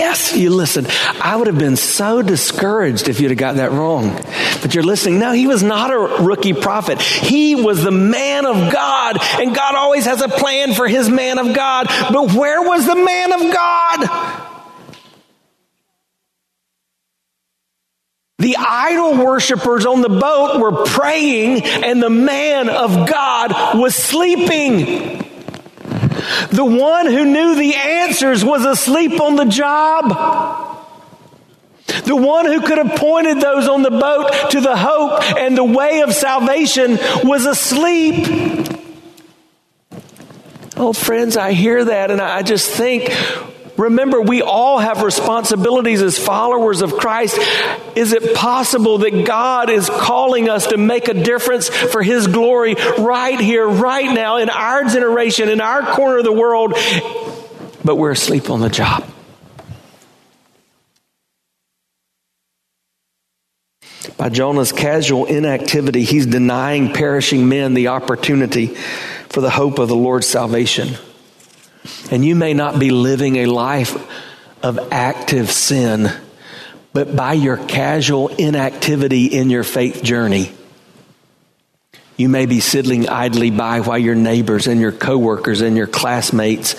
Yes, 0.00 0.34
you 0.34 0.48
listen. 0.48 0.86
I 1.20 1.36
would 1.36 1.46
have 1.46 1.58
been 1.58 1.76
so 1.76 2.22
discouraged 2.22 3.10
if 3.10 3.20
you'd 3.20 3.32
have 3.32 3.38
got 3.38 3.56
that 3.56 3.70
wrong. 3.70 4.14
But 4.62 4.74
you're 4.74 4.82
listening. 4.82 5.18
No, 5.18 5.32
he 5.32 5.46
was 5.46 5.62
not 5.62 5.92
a 5.92 6.24
rookie 6.24 6.54
prophet. 6.54 7.02
He 7.02 7.54
was 7.54 7.84
the 7.84 7.90
man 7.90 8.46
of 8.46 8.72
God, 8.72 9.18
and 9.38 9.54
God 9.54 9.74
always 9.74 10.06
has 10.06 10.22
a 10.22 10.28
plan 10.28 10.72
for 10.72 10.88
his 10.88 11.10
man 11.10 11.38
of 11.38 11.54
God. 11.54 11.86
But 12.10 12.32
where 12.32 12.62
was 12.62 12.86
the 12.86 12.96
man 12.96 13.32
of 13.32 13.52
God? 13.52 14.46
The 18.38 18.56
idol 18.56 19.22
worshippers 19.22 19.84
on 19.84 20.00
the 20.00 20.08
boat 20.08 20.60
were 20.60 20.86
praying, 20.86 21.62
and 21.62 22.02
the 22.02 22.08
man 22.08 22.70
of 22.70 23.06
God 23.06 23.78
was 23.78 23.94
sleeping. 23.94 25.19
The 26.48 26.64
one 26.64 27.06
who 27.06 27.24
knew 27.24 27.54
the 27.54 27.74
answers 27.74 28.44
was 28.44 28.64
asleep 28.64 29.20
on 29.20 29.36
the 29.36 29.44
job. 29.44 30.68
The 32.04 32.16
one 32.16 32.46
who 32.46 32.60
could 32.60 32.78
have 32.78 32.98
pointed 32.98 33.40
those 33.40 33.68
on 33.68 33.82
the 33.82 33.90
boat 33.90 34.50
to 34.50 34.60
the 34.60 34.76
hope 34.76 35.22
and 35.36 35.56
the 35.56 35.64
way 35.64 36.00
of 36.00 36.12
salvation 36.12 36.98
was 37.24 37.46
asleep. 37.46 38.68
Oh, 40.76 40.92
friends, 40.92 41.36
I 41.36 41.52
hear 41.52 41.84
that 41.84 42.10
and 42.10 42.20
I 42.20 42.42
just 42.42 42.70
think 42.70 43.10
Remember, 43.80 44.20
we 44.20 44.42
all 44.42 44.78
have 44.78 45.00
responsibilities 45.00 46.02
as 46.02 46.18
followers 46.18 46.82
of 46.82 46.92
Christ. 46.92 47.38
Is 47.96 48.12
it 48.12 48.34
possible 48.34 48.98
that 48.98 49.24
God 49.24 49.70
is 49.70 49.88
calling 49.88 50.50
us 50.50 50.66
to 50.66 50.76
make 50.76 51.08
a 51.08 51.14
difference 51.14 51.70
for 51.70 52.02
His 52.02 52.26
glory 52.26 52.74
right 52.98 53.40
here, 53.40 53.66
right 53.66 54.12
now, 54.12 54.36
in 54.36 54.50
our 54.50 54.84
generation, 54.84 55.48
in 55.48 55.62
our 55.62 55.94
corner 55.94 56.18
of 56.18 56.24
the 56.24 56.32
world, 56.32 56.74
but 57.82 57.96
we're 57.96 58.10
asleep 58.10 58.50
on 58.50 58.60
the 58.60 58.68
job? 58.68 59.08
By 64.18 64.28
Jonah's 64.28 64.72
casual 64.72 65.24
inactivity, 65.24 66.02
he's 66.04 66.26
denying 66.26 66.92
perishing 66.92 67.48
men 67.48 67.72
the 67.72 67.88
opportunity 67.88 68.74
for 69.30 69.40
the 69.40 69.48
hope 69.48 69.78
of 69.78 69.88
the 69.88 69.96
Lord's 69.96 70.26
salvation. 70.26 70.98
And 72.10 72.24
you 72.24 72.34
may 72.34 72.54
not 72.54 72.78
be 72.78 72.90
living 72.90 73.36
a 73.36 73.46
life 73.46 73.94
of 74.62 74.78
active 74.92 75.50
sin, 75.50 76.10
but 76.92 77.14
by 77.14 77.34
your 77.34 77.56
casual 77.56 78.28
inactivity 78.28 79.26
in 79.26 79.48
your 79.48 79.64
faith 79.64 80.02
journey, 80.02 80.52
you 82.16 82.28
may 82.28 82.44
be 82.44 82.60
sidling 82.60 83.08
idly 83.08 83.50
by 83.50 83.80
while 83.80 83.96
your 83.96 84.14
neighbors 84.14 84.66
and 84.66 84.78
your 84.78 84.92
coworkers 84.92 85.62
and 85.62 85.74
your 85.74 85.86
classmates 85.86 86.74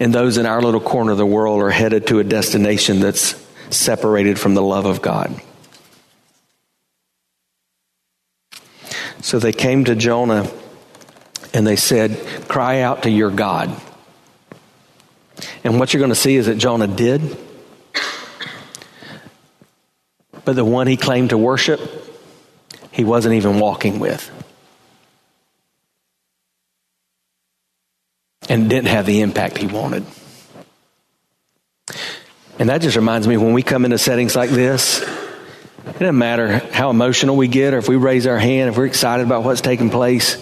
and 0.00 0.14
those 0.14 0.38
in 0.38 0.46
our 0.46 0.62
little 0.62 0.80
corner 0.80 1.12
of 1.12 1.18
the 1.18 1.26
world 1.26 1.60
are 1.60 1.70
headed 1.70 2.06
to 2.06 2.18
a 2.18 2.24
destination 2.24 3.00
that's 3.00 3.34
separated 3.68 4.38
from 4.38 4.54
the 4.54 4.62
love 4.62 4.86
of 4.86 5.02
God. 5.02 5.38
So 9.20 9.38
they 9.38 9.52
came 9.52 9.84
to 9.84 9.94
Jonah 9.94 10.50
and 11.52 11.66
they 11.66 11.76
said, 11.76 12.48
Cry 12.48 12.80
out 12.80 13.02
to 13.02 13.10
your 13.10 13.30
God. 13.30 13.78
And 15.64 15.78
what 15.78 15.92
you're 15.92 16.00
going 16.00 16.10
to 16.10 16.14
see 16.14 16.36
is 16.36 16.46
that 16.46 16.56
Jonah 16.56 16.86
did. 16.86 17.36
But 20.44 20.54
the 20.54 20.64
one 20.64 20.86
he 20.86 20.96
claimed 20.96 21.30
to 21.30 21.38
worship, 21.38 21.80
he 22.92 23.04
wasn't 23.04 23.34
even 23.34 23.58
walking 23.58 23.98
with. 23.98 24.30
And 28.48 28.70
didn't 28.70 28.88
have 28.88 29.06
the 29.06 29.22
impact 29.22 29.58
he 29.58 29.66
wanted. 29.66 30.06
And 32.58 32.70
that 32.70 32.80
just 32.80 32.96
reminds 32.96 33.26
me 33.26 33.36
when 33.36 33.52
we 33.52 33.62
come 33.62 33.84
into 33.84 33.98
settings 33.98 34.36
like 34.36 34.50
this, 34.50 35.02
it 35.02 35.98
doesn't 35.98 36.16
matter 36.16 36.58
how 36.58 36.90
emotional 36.90 37.36
we 37.36 37.48
get 37.48 37.74
or 37.74 37.78
if 37.78 37.88
we 37.88 37.96
raise 37.96 38.26
our 38.26 38.38
hand, 38.38 38.70
if 38.70 38.76
we're 38.76 38.86
excited 38.86 39.26
about 39.26 39.42
what's 39.42 39.60
taking 39.60 39.90
place, 39.90 40.36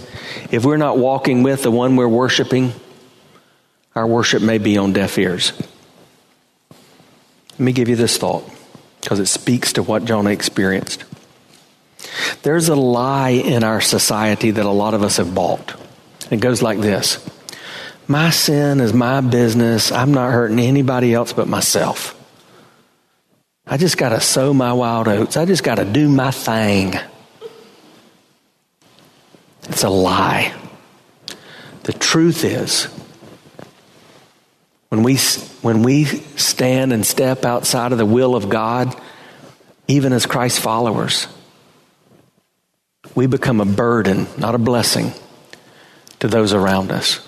if 0.50 0.64
we're 0.64 0.76
not 0.76 0.98
walking 0.98 1.42
with 1.42 1.62
the 1.62 1.70
one 1.70 1.96
we're 1.96 2.06
worshiping, 2.06 2.72
our 3.94 4.06
worship 4.06 4.42
may 4.42 4.58
be 4.58 4.76
on 4.76 4.92
deaf 4.92 5.18
ears. 5.18 5.52
Let 7.52 7.60
me 7.60 7.72
give 7.72 7.88
you 7.88 7.96
this 7.96 8.18
thought 8.18 8.44
because 9.00 9.20
it 9.20 9.26
speaks 9.26 9.74
to 9.74 9.82
what 9.82 10.04
Jonah 10.04 10.30
experienced. 10.30 11.04
There's 12.42 12.68
a 12.68 12.74
lie 12.74 13.30
in 13.30 13.62
our 13.64 13.80
society 13.80 14.50
that 14.50 14.66
a 14.66 14.70
lot 14.70 14.94
of 14.94 15.02
us 15.02 15.18
have 15.18 15.34
bought. 15.34 15.74
It 16.30 16.40
goes 16.40 16.62
like 16.62 16.80
this 16.80 17.24
My 18.08 18.30
sin 18.30 18.80
is 18.80 18.92
my 18.92 19.20
business. 19.20 19.92
I'm 19.92 20.12
not 20.12 20.32
hurting 20.32 20.58
anybody 20.58 21.14
else 21.14 21.32
but 21.32 21.48
myself. 21.48 22.20
I 23.66 23.76
just 23.76 23.96
got 23.96 24.10
to 24.10 24.20
sow 24.20 24.52
my 24.52 24.72
wild 24.72 25.08
oats. 25.08 25.36
I 25.36 25.46
just 25.46 25.64
got 25.64 25.76
to 25.76 25.84
do 25.84 26.08
my 26.08 26.30
thing. 26.30 26.94
It's 29.68 29.84
a 29.84 29.88
lie. 29.88 30.54
The 31.84 31.92
truth 31.92 32.44
is, 32.44 32.88
when 34.94 35.02
we, 35.02 35.16
when 35.60 35.82
we 35.82 36.04
stand 36.04 36.92
and 36.92 37.04
step 37.04 37.44
outside 37.44 37.90
of 37.90 37.98
the 37.98 38.06
will 38.06 38.36
of 38.36 38.48
God, 38.48 38.94
even 39.88 40.12
as 40.12 40.24
Christ 40.24 40.60
followers, 40.60 41.26
we 43.12 43.26
become 43.26 43.60
a 43.60 43.64
burden, 43.64 44.28
not 44.38 44.54
a 44.54 44.58
blessing, 44.58 45.10
to 46.20 46.28
those 46.28 46.52
around 46.52 46.92
us. 46.92 47.26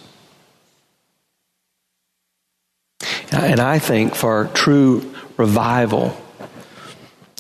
And 3.33 3.59
I 3.59 3.81
think 3.81 4.15
for 4.15 4.49
true 4.55 5.13
revival 5.37 6.17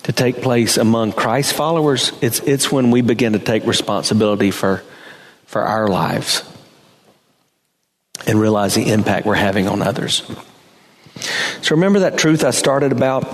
to 0.03 0.13
take 0.13 0.43
place 0.43 0.77
among 0.77 1.13
Christ 1.13 1.53
followers, 1.53 2.11
it's, 2.21 2.41
it's 2.41 2.73
when 2.73 2.91
we 2.91 3.01
begin 3.01 3.35
to 3.35 3.39
take 3.39 3.65
responsibility 3.65 4.51
for, 4.51 4.83
for 5.45 5.63
our 5.63 5.87
lives 5.87 6.43
and 8.27 8.41
realize 8.41 8.75
the 8.75 8.91
impact 8.91 9.27
we're 9.27 9.35
having 9.35 9.69
on 9.69 9.83
others. 9.83 10.23
So 11.63 11.75
remember 11.75 12.01
that 12.01 12.19
truth 12.19 12.45
I 12.45 12.51
started 12.51 12.93
about? 12.93 13.25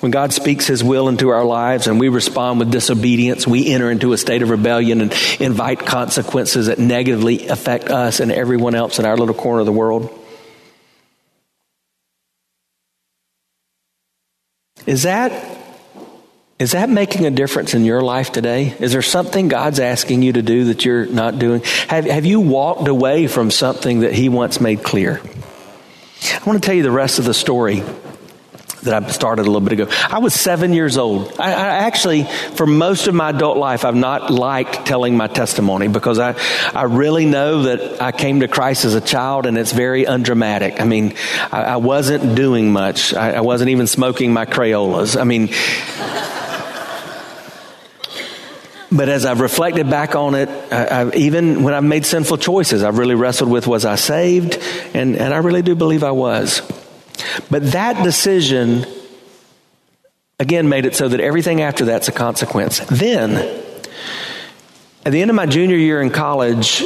When 0.00 0.10
God 0.10 0.34
speaks 0.34 0.66
His 0.66 0.84
will 0.84 1.08
into 1.08 1.30
our 1.30 1.44
lives 1.44 1.86
and 1.86 1.98
we 1.98 2.10
respond 2.10 2.58
with 2.58 2.70
disobedience, 2.70 3.46
we 3.46 3.72
enter 3.72 3.90
into 3.90 4.12
a 4.12 4.18
state 4.18 4.42
of 4.42 4.50
rebellion 4.50 5.00
and 5.00 5.14
invite 5.40 5.86
consequences 5.86 6.66
that 6.66 6.78
negatively 6.78 7.46
affect 7.46 7.88
us 7.88 8.20
and 8.20 8.30
everyone 8.30 8.74
else 8.74 8.98
in 8.98 9.06
our 9.06 9.16
little 9.16 9.34
corner 9.34 9.60
of 9.60 9.66
the 9.66 9.72
world. 9.72 10.12
Is 14.84 15.04
that 15.04 15.32
is 16.58 16.72
that 16.72 16.88
making 16.88 17.26
a 17.26 17.30
difference 17.30 17.74
in 17.74 17.84
your 17.84 18.00
life 18.00 18.30
today? 18.30 18.74
Is 18.78 18.92
there 18.92 19.02
something 19.02 19.48
God's 19.48 19.80
asking 19.80 20.22
you 20.22 20.34
to 20.34 20.42
do 20.42 20.66
that 20.66 20.84
you're 20.84 21.06
not 21.06 21.38
doing? 21.38 21.62
Have, 21.88 22.04
have 22.04 22.24
you 22.24 22.40
walked 22.40 22.86
away 22.86 23.26
from 23.26 23.50
something 23.50 24.00
that 24.00 24.12
He 24.12 24.28
once 24.28 24.60
made 24.60 24.82
clear? 24.84 25.20
I 25.20 26.44
want 26.46 26.62
to 26.62 26.66
tell 26.66 26.74
you 26.74 26.84
the 26.84 26.92
rest 26.92 27.18
of 27.18 27.24
the 27.24 27.34
story 27.34 27.82
that 28.84 29.02
I 29.02 29.10
started 29.10 29.42
a 29.42 29.50
little 29.50 29.66
bit 29.66 29.72
ago. 29.72 29.88
I 30.08 30.18
was 30.18 30.34
seven 30.34 30.72
years 30.72 30.96
old. 30.96 31.40
I, 31.40 31.52
I, 31.52 31.66
actually, 31.86 32.24
for 32.24 32.66
most 32.66 33.08
of 33.08 33.14
my 33.14 33.30
adult 33.30 33.56
life, 33.56 33.84
I've 33.84 33.96
not 33.96 34.30
liked 34.30 34.86
telling 34.86 35.16
my 35.16 35.26
testimony 35.26 35.88
because 35.88 36.18
I, 36.18 36.36
I 36.72 36.84
really 36.84 37.24
know 37.24 37.62
that 37.62 38.00
I 38.00 38.12
came 38.12 38.40
to 38.40 38.48
Christ 38.48 38.84
as 38.84 38.94
a 38.94 39.00
child 39.00 39.46
and 39.46 39.58
it's 39.58 39.72
very 39.72 40.06
undramatic. 40.06 40.80
I 40.80 40.84
mean, 40.84 41.14
I, 41.50 41.62
I 41.62 41.76
wasn't 41.76 42.34
doing 42.36 42.72
much. 42.72 43.12
I, 43.14 43.32
I 43.32 43.40
wasn't 43.40 43.70
even 43.70 43.86
smoking 43.86 44.32
my 44.32 44.46
Crayolas. 44.46 45.18
I 45.18 45.24
mean, 45.24 45.48
but 48.90 49.08
as 49.08 49.24
I've 49.24 49.40
reflected 49.40 49.88
back 49.90 50.14
on 50.14 50.34
it, 50.34 50.48
I, 50.72 51.10
even 51.14 51.62
when 51.62 51.74
I've 51.74 51.84
made 51.84 52.06
sinful 52.06 52.38
choices, 52.38 52.82
I've 52.82 52.98
really 52.98 53.14
wrestled 53.14 53.50
with 53.50 53.66
was 53.66 53.84
I 53.84 53.96
saved? 53.96 54.58
And, 54.94 55.16
and 55.16 55.34
I 55.34 55.38
really 55.38 55.62
do 55.62 55.74
believe 55.74 56.04
I 56.04 56.10
was. 56.10 56.62
But 57.50 57.72
that 57.72 58.02
decision, 58.02 58.86
again, 60.38 60.68
made 60.68 60.86
it 60.86 60.94
so 60.94 61.08
that 61.08 61.20
everything 61.20 61.60
after 61.60 61.84
that's 61.84 62.08
a 62.08 62.12
consequence. 62.12 62.80
Then, 62.90 63.36
at 65.04 65.12
the 65.12 65.20
end 65.20 65.30
of 65.30 65.34
my 65.34 65.46
junior 65.46 65.76
year 65.76 66.00
in 66.00 66.10
college, 66.10 66.84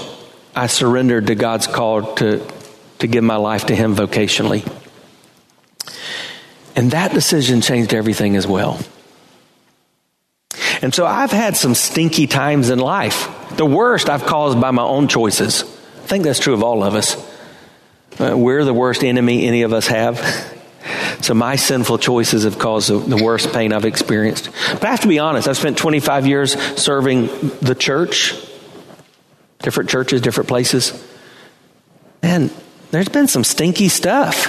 I 0.54 0.66
surrendered 0.66 1.28
to 1.28 1.34
God's 1.34 1.66
call 1.66 2.14
to, 2.16 2.46
to 3.00 3.06
give 3.06 3.24
my 3.24 3.36
life 3.36 3.66
to 3.66 3.76
Him 3.76 3.94
vocationally. 3.94 4.66
And 6.74 6.92
that 6.92 7.12
decision 7.12 7.60
changed 7.60 7.92
everything 7.92 8.36
as 8.36 8.46
well. 8.46 8.78
And 10.80 10.94
so 10.94 11.06
I've 11.06 11.32
had 11.32 11.56
some 11.56 11.74
stinky 11.74 12.26
times 12.26 12.70
in 12.70 12.78
life. 12.78 13.28
The 13.56 13.66
worst 13.66 14.08
I've 14.08 14.24
caused 14.24 14.60
by 14.60 14.70
my 14.70 14.82
own 14.82 15.08
choices. 15.08 15.62
I 15.62 16.06
think 16.06 16.24
that's 16.24 16.38
true 16.38 16.54
of 16.54 16.62
all 16.62 16.84
of 16.84 16.94
us. 16.94 17.16
Uh, 18.18 18.36
we're 18.36 18.64
the 18.64 18.74
worst 18.74 19.04
enemy 19.04 19.46
any 19.46 19.62
of 19.62 19.72
us 19.72 19.86
have. 19.88 20.54
So 21.20 21.34
my 21.34 21.56
sinful 21.56 21.98
choices 21.98 22.44
have 22.44 22.58
caused 22.58 22.88
the, 22.88 22.98
the, 22.98 23.22
worst 23.22 23.52
pain 23.52 23.72
I've 23.72 23.84
experienced. 23.84 24.48
But 24.74 24.84
I 24.84 24.90
have 24.92 25.00
to 25.00 25.08
be 25.08 25.18
honest, 25.18 25.48
I've 25.48 25.56
spent 25.56 25.76
25 25.76 26.26
years 26.26 26.58
serving 26.80 27.26
the 27.60 27.74
church, 27.74 28.34
different 29.58 29.90
churches, 29.90 30.20
different 30.20 30.48
places. 30.48 30.92
And 32.22 32.50
there's 32.90 33.08
been 33.08 33.26
some 33.26 33.44
stinky 33.44 33.88
stuff. 33.88 34.46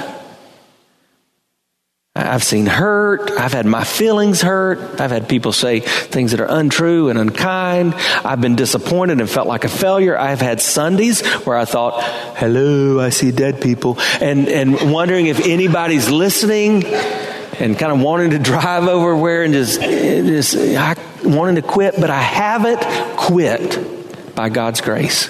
I've 2.20 2.44
seen 2.44 2.66
hurt. 2.66 3.32
I've 3.32 3.54
had 3.54 3.66
my 3.66 3.84
feelings 3.84 4.42
hurt. 4.42 5.00
I've 5.00 5.12
had 5.12 5.30
people 5.30 5.52
say 5.52 5.80
things 5.80 6.32
that 6.32 6.40
are 6.40 6.50
untrue 6.50 7.10
and 7.10 7.18
unkind. 7.18 7.94
I've 8.24 8.42
been 8.42 8.56
disappointed 8.56 9.20
and 9.20 9.30
felt 9.30 9.48
like 9.48 9.64
a 9.64 9.70
failure. 9.70 10.18
I've 10.18 10.42
had 10.42 10.62
Sundays 10.62 11.26
where 11.46 11.58
I 11.58 11.66
thought, 11.66 12.04
hello, 12.38 13.00
I 13.00 13.10
see 13.10 13.32
dead 13.32 13.62
people. 13.62 14.00
And, 14.22 14.48
and 14.48 14.92
wondering 14.92 15.28
if 15.28 15.46
anybody's 15.46 16.10
listening 16.10 16.86
and 16.86 17.78
kind 17.78 17.92
of 17.92 18.00
wanting 18.02 18.32
to 18.32 18.40
drive 18.40 18.88
over 18.88 19.16
where 19.16 19.44
and 19.44 19.54
just, 19.54 19.82
just 19.82 20.56
I 20.56 20.96
wanting 21.24 21.56
to 21.56 21.62
quit, 21.62 21.96
but 22.00 22.10
I 22.10 22.22
haven't 22.22 22.82
quit 23.18 24.36
by 24.36 24.50
God's 24.50 24.82
grace. 24.82 25.30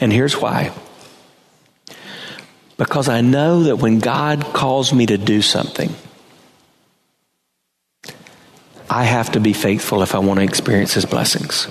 And 0.00 0.12
here's 0.12 0.40
why. 0.40 0.72
Because 2.78 3.08
I 3.08 3.20
know 3.20 3.64
that 3.64 3.76
when 3.76 3.98
God 3.98 4.44
calls 4.54 4.92
me 4.94 5.04
to 5.06 5.18
do 5.18 5.42
something, 5.42 5.92
I 8.88 9.02
have 9.02 9.32
to 9.32 9.40
be 9.40 9.52
faithful 9.52 10.00
if 10.02 10.14
I 10.14 10.20
want 10.20 10.38
to 10.38 10.44
experience 10.44 10.94
His 10.94 11.04
blessings. 11.04 11.66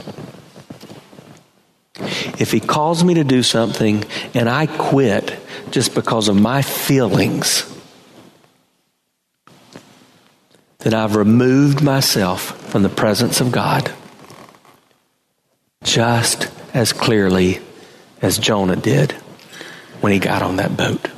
If 2.39 2.51
He 2.51 2.59
calls 2.59 3.03
me 3.05 3.15
to 3.15 3.23
do 3.23 3.41
something 3.41 4.03
and 4.33 4.49
I 4.49 4.67
quit 4.67 5.39
just 5.71 5.95
because 5.95 6.27
of 6.27 6.39
my 6.39 6.61
feelings, 6.61 7.73
then 10.79 10.93
I've 10.93 11.15
removed 11.15 11.81
myself 11.81 12.69
from 12.69 12.83
the 12.83 12.89
presence 12.89 13.39
of 13.39 13.53
God 13.53 13.91
just 15.83 16.51
as 16.73 16.91
clearly 16.91 17.61
as 18.21 18.37
Jonah 18.37 18.75
did 18.75 19.15
when 20.01 20.12
he 20.12 20.19
got 20.19 20.41
on 20.41 20.57
that 20.57 20.75
boat. 20.77 21.10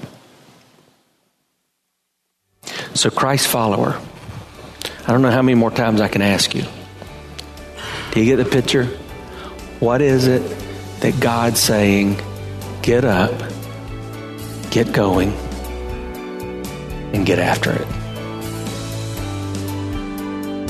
So, 2.94 3.10
Christ 3.10 3.48
follower, 3.48 4.00
I 5.08 5.12
don't 5.12 5.22
know 5.22 5.32
how 5.32 5.42
many 5.42 5.56
more 5.56 5.72
times 5.72 6.02
I 6.02 6.08
can 6.08 6.22
ask 6.22 6.54
you. 6.54 6.64
Do 8.12 8.20
you 8.20 8.26
get 8.26 8.44
the 8.44 8.50
picture? 8.50 8.86
What 9.80 10.02
is 10.02 10.28
it 10.28 10.42
that 11.00 11.20
God's 11.20 11.60
saying? 11.60 12.20
Get 12.82 13.06
up, 13.06 13.32
get 14.72 14.92
going, 14.92 15.32
and 17.14 17.26
get 17.26 17.40
after 17.40 17.72
it. 17.72 17.88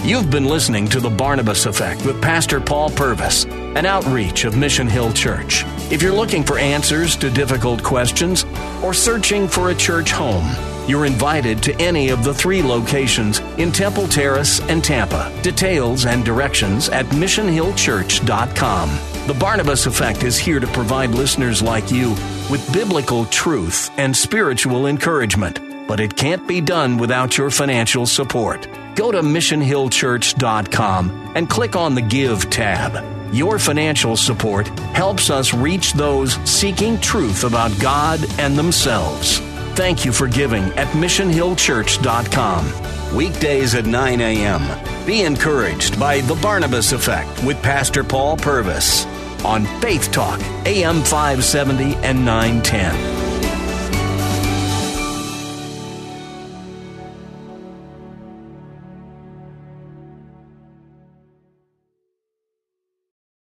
You've 0.06 0.32
been 0.32 0.46
listening 0.46 0.88
to 0.90 1.00
The 1.00 1.10
Barnabas 1.10 1.66
Effect 1.66 2.06
with 2.06 2.22
Pastor 2.22 2.60
Paul 2.60 2.90
Purvis, 2.90 3.46
an 3.46 3.86
outreach 3.86 4.46
of 4.46 4.56
Mission 4.58 4.88
Hill 4.88 5.12
Church. 5.14 5.66
If 5.92 6.04
you're 6.04 6.14
looking 6.14 6.44
for 6.44 6.60
answers 6.60 7.16
to 7.18 7.32
difficult 7.32 7.82
questions 7.84 8.46
or 8.84 8.94
searching 8.94 9.48
for 9.48 9.72
a 9.72 9.76
church 9.76 10.12
home, 10.12 10.56
You're 10.90 11.06
invited 11.06 11.62
to 11.64 11.76
any 11.80 12.10
of 12.10 12.24
the 12.24 12.34
three 12.34 12.64
locations 12.64 13.40
in 13.60 13.72
Temple 13.72 14.08
Terrace 14.08 14.60
and 14.70 14.84
Tampa. 14.84 15.32
Details 15.44 16.08
and 16.08 16.26
directions 16.26 16.90
at 16.90 17.06
missionhillchurch.com. 17.08 18.90
The 19.28 19.34
Barnabas 19.36 19.86
Effect 19.86 20.24
is 20.24 20.40
here 20.40 20.60
to 20.60 20.66
provide 20.66 21.12
listeners 21.12 21.62
like 21.62 21.92
you 21.92 22.16
with 22.50 22.68
biblical 22.74 23.26
truth 23.26 23.92
and 24.00 24.18
spiritual 24.18 24.88
encouragement, 24.88 25.60
but 25.88 26.00
it 26.00 26.16
can't 26.16 26.48
be 26.48 26.60
done 26.60 26.98
without 26.98 27.38
your 27.38 27.52
financial 27.52 28.08
support. 28.08 28.68
Go 28.96 29.12
to 29.12 29.22
missionhillchurch.com 29.22 31.34
and 31.36 31.48
click 31.48 31.76
on 31.76 31.94
the 31.94 32.02
Give 32.02 32.50
tab. 32.50 33.19
Your 33.32 33.60
financial 33.60 34.16
support 34.16 34.68
helps 34.96 35.30
us 35.30 35.54
reach 35.54 35.94
those 35.94 36.34
seeking 36.50 37.00
truth 37.00 37.44
about 37.44 37.78
God 37.80 38.20
and 38.40 38.58
themselves. 38.58 39.38
Thank 39.76 40.04
you 40.04 40.12
for 40.12 40.28
giving 40.28 40.64
at 40.74 40.88
missionhillchurch.com. 40.88 43.16
Weekdays 43.16 43.76
at 43.76 43.86
9 43.86 44.22
a.m. 44.22 45.06
Be 45.06 45.22
encouraged 45.22 46.00
by 46.00 46.22
The 46.22 46.34
Barnabas 46.36 46.92
Effect 46.92 47.44
with 47.44 47.62
Pastor 47.62 48.04
Paul 48.04 48.38
Purvis 48.38 49.06
on 49.46 49.66
Faith 49.82 50.12
Talk, 50.12 50.40
AM 50.66 51.04
570 51.04 51.96
and 51.96 52.26
910. 52.26 53.29